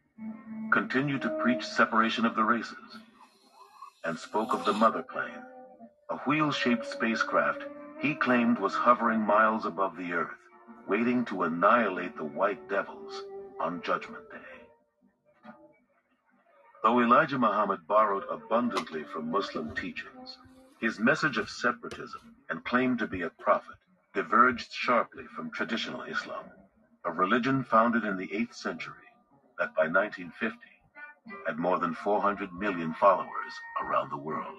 [0.74, 2.98] continued to preach separation of the races,
[4.02, 5.42] and spoke of the mother plane,
[6.10, 7.62] a wheel-shaped spacecraft
[8.00, 10.34] he claimed was hovering miles above the Earth,
[10.88, 13.22] waiting to annihilate the white devils
[13.60, 15.50] on Judgment Day.
[16.82, 20.38] Though Elijah Muhammad borrowed abundantly from Muslim teachings,
[20.80, 23.76] his message of separatism and claim to be a prophet
[24.12, 26.44] diverged sharply from traditional Islam,
[27.04, 28.94] a religion founded in the 8th century
[29.58, 30.58] that by 1950
[31.46, 33.52] had more than 400 million followers
[33.82, 34.54] around the world.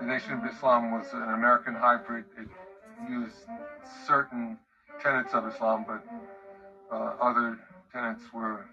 [0.00, 2.24] The Nation of Islam was an American hybrid.
[2.38, 2.48] It
[3.08, 3.36] used
[4.06, 4.58] certain
[5.02, 6.04] tenets of Islam, but
[6.94, 7.58] uh, other
[7.92, 8.66] tenets were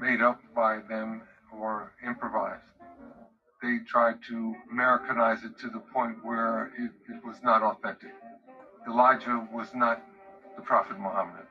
[0.00, 1.22] made up by them
[1.52, 2.62] or improvised.
[3.62, 8.12] They tried to Americanize it to the point where it, it was not authentic.
[8.86, 10.02] Elijah was not
[10.56, 11.46] the Prophet Muhammad.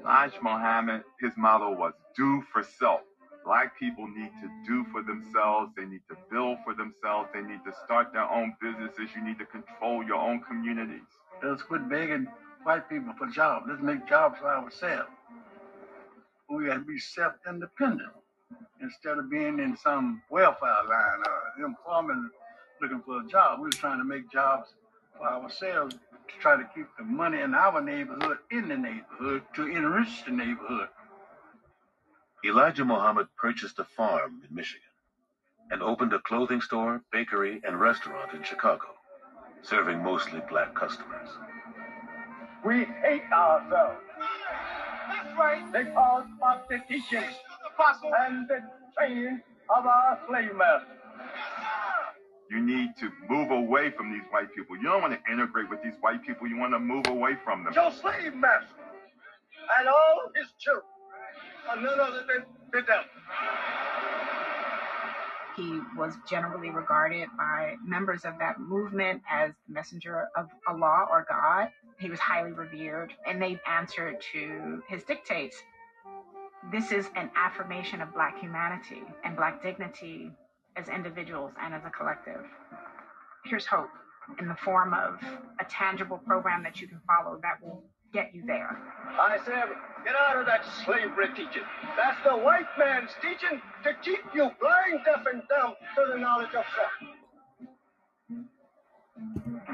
[0.00, 3.00] Elijah Muhammad, his motto was do for self.
[3.44, 5.72] Black people need to do for themselves.
[5.76, 7.28] They need to build for themselves.
[7.34, 9.10] They need to start their own businesses.
[9.14, 11.08] You need to control your own communities.
[11.42, 12.28] Let's quit begging
[12.62, 13.66] white people for jobs.
[13.68, 15.10] Let's make jobs for ourselves.
[16.48, 18.12] We got to be self-independent
[18.80, 22.30] instead of being in some welfare line or employment
[22.80, 23.58] looking for a job.
[23.58, 24.74] We were trying to make jobs
[25.22, 29.68] for ourselves to try to keep the money in our neighborhood in the neighborhood to
[29.68, 30.88] enrich the neighborhood.
[32.44, 34.82] Elijah Muhammad purchased a farm in Michigan
[35.70, 38.88] and opened a clothing store, bakery, and restaurant in Chicago,
[39.62, 41.28] serving mostly black customers.
[42.64, 44.00] We hate ourselves.
[45.08, 45.72] That's right.
[45.72, 47.34] Because of the teachings
[48.26, 48.60] and the
[48.98, 49.40] training
[49.74, 51.01] of our slave masters.
[52.50, 54.76] You need to move away from these white people.
[54.76, 56.46] You don't want to integrate with these white people.
[56.46, 57.72] You want to move away from them.
[57.72, 58.66] Your slave master
[59.78, 60.84] and all his children
[61.68, 63.04] are none other than the devil.
[65.56, 71.26] He was generally regarded by members of that movement as the messenger of Allah or
[71.28, 71.68] God.
[71.98, 75.56] He was highly revered, and they answered to his dictates.
[76.72, 80.30] This is an affirmation of Black humanity and Black dignity
[80.76, 82.40] as individuals and as a collective.
[83.44, 83.90] Here's hope
[84.38, 85.18] in the form of
[85.60, 88.78] a tangible program that you can follow that will get you there.
[89.18, 89.64] I said,
[90.04, 91.62] get out of that slavery teaching.
[91.96, 96.54] That's the white man's teaching to keep you blind, deaf, and dumb to the knowledge
[96.54, 97.11] of self.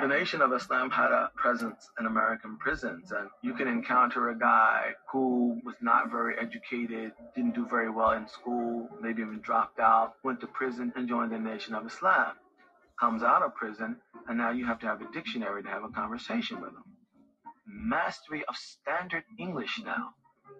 [0.01, 4.38] The Nation of Islam had a presence in American prisons, and you can encounter a
[4.38, 9.80] guy who was not very educated, didn't do very well in school, maybe even dropped
[9.80, 12.32] out, went to prison and joined the Nation of Islam.
[13.01, 13.96] Comes out of prison,
[14.28, 16.84] and now you have to have a dictionary to have a conversation with him
[17.68, 20.14] mastery of standard English now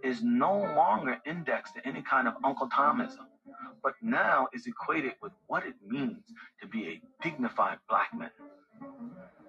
[0.05, 3.26] is no longer indexed to any kind of Uncle Tomism,
[3.82, 6.22] but now is equated with what it means
[6.61, 8.30] to be a dignified black man.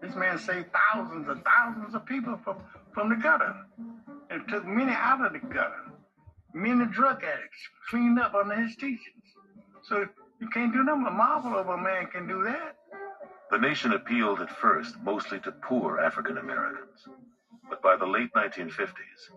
[0.01, 2.57] This man saved thousands and thousands of people from,
[2.93, 3.53] from the gutter
[4.29, 5.91] and took many out of the gutter.
[6.53, 7.59] Many drug addicts
[7.89, 9.23] cleaned up under his teachings.
[9.83, 10.07] So
[10.39, 11.05] you can't do nothing.
[11.07, 12.77] A marvel of a man can do that.
[13.51, 17.07] The nation appealed at first mostly to poor African Americans.
[17.69, 19.31] But by the late 1950s,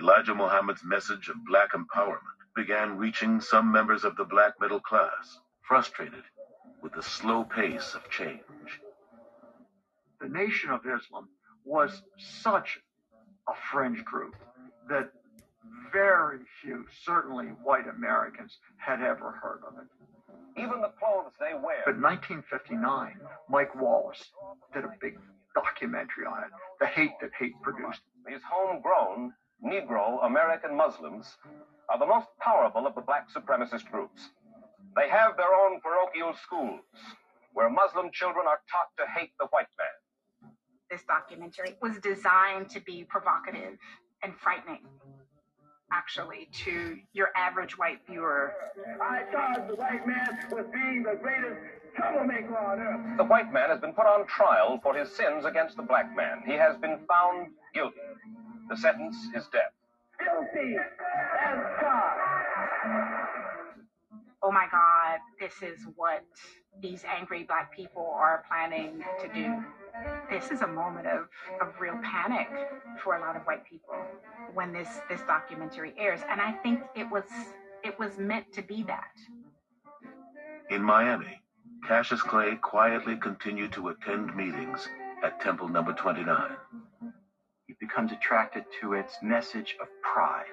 [0.00, 2.20] Elijah Muhammad's message of black empowerment
[2.54, 6.24] began reaching some members of the black middle class, frustrated
[6.82, 8.80] with the slow pace of change.
[10.20, 11.28] The Nation of Islam
[11.64, 12.78] was such
[13.48, 14.34] a fringe group
[14.88, 15.10] that
[15.92, 20.60] very few, certainly white Americans, had ever heard of it.
[20.60, 21.82] Even the clothes they wear.
[21.84, 24.30] But 1959, Mike Wallace
[24.72, 25.18] did a big
[25.54, 26.50] documentary on it,
[26.80, 28.00] The Hate That Hate Produced.
[28.26, 29.32] These homegrown
[29.64, 31.36] Negro American Muslims
[31.88, 34.30] are the most powerful of the black supremacist groups.
[34.96, 36.80] They have their own parochial schools
[37.52, 39.96] where Muslim children are taught to hate the white man.
[40.90, 43.78] This documentary was designed to be provocative
[44.22, 44.80] and frightening
[45.92, 48.52] actually to your average white viewer.
[49.00, 51.60] I thought the white man was being the greatest
[51.96, 53.16] troublemaker on earth.
[53.16, 56.42] The white man has been put on trial for his sins against the black man.
[56.44, 58.00] He has been found guilty.
[58.68, 59.72] The sentence is death.
[60.18, 60.76] Guilty
[61.40, 62.16] as God.
[64.42, 66.24] Oh my God, this is what
[66.80, 69.64] these angry black people are planning to do.
[70.30, 71.28] This is a moment of,
[71.60, 72.48] of real panic
[73.02, 73.96] for a lot of white people
[74.54, 77.24] when this this documentary airs and i think it was
[77.84, 79.12] it was meant to be that.
[80.70, 81.40] In miami
[81.86, 84.88] cassius clay quietly continued to attend meetings
[85.22, 86.50] at temple number 29
[87.66, 90.44] he becomes attracted to its message of pride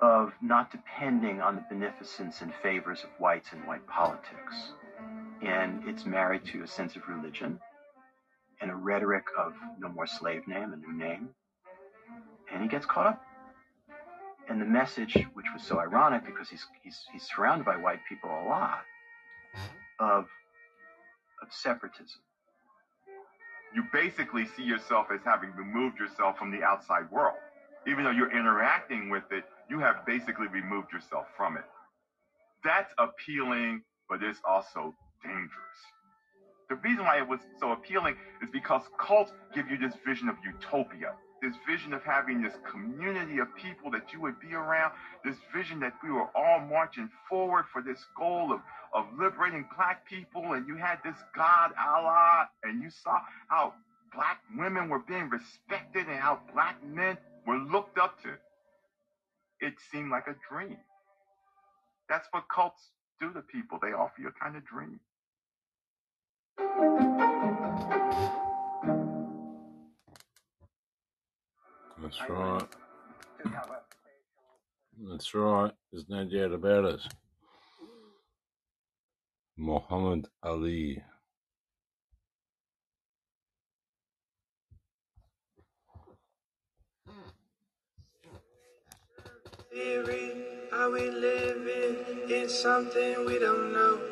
[0.00, 4.72] of not depending on the beneficence and favors of whites and white politics
[5.42, 7.58] and it's married to a sense of religion
[8.60, 11.30] and a rhetoric of no more slave name, a new name.
[12.52, 13.22] And he gets caught up.
[14.48, 18.30] And the message, which was so ironic because he's, he's, he's surrounded by white people
[18.30, 18.82] a lot,
[19.98, 20.26] of,
[21.42, 22.20] of separatism.
[23.74, 27.36] You basically see yourself as having removed yourself from the outside world.
[27.86, 31.64] Even though you're interacting with it, you have basically removed yourself from it.
[32.62, 35.78] That's appealing, but it's also dangerous.
[36.68, 40.36] The reason why it was so appealing is because cults give you this vision of
[40.44, 41.12] utopia,
[41.42, 44.92] this vision of having this community of people that you would be around,
[45.24, 48.60] this vision that we were all marching forward for this goal of,
[48.94, 53.18] of liberating black people, and you had this God, Allah, and you saw
[53.48, 53.74] how
[54.14, 58.30] black women were being respected and how black men were looked up to.
[59.60, 60.78] It seemed like a dream.
[62.08, 63.78] That's what cults do to people.
[63.80, 65.00] They offer you a kind of dream.
[66.58, 66.66] That's
[72.28, 72.68] right.
[75.08, 75.72] That's right.
[75.92, 77.00] There's no doubt about it.
[79.56, 81.02] Muhammad Ali.
[89.70, 90.32] Theory,
[90.72, 94.11] are we living in something we don't know?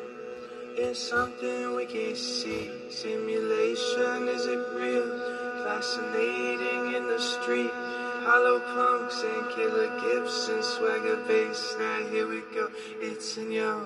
[0.77, 2.71] In something we can't see.
[2.89, 5.05] Simulation, is it real?
[5.65, 7.71] Fascinating in the street.
[8.23, 11.75] Hollow punks and killer Gibson swagger bass.
[11.77, 12.69] Now here we go.
[13.01, 13.85] It's in your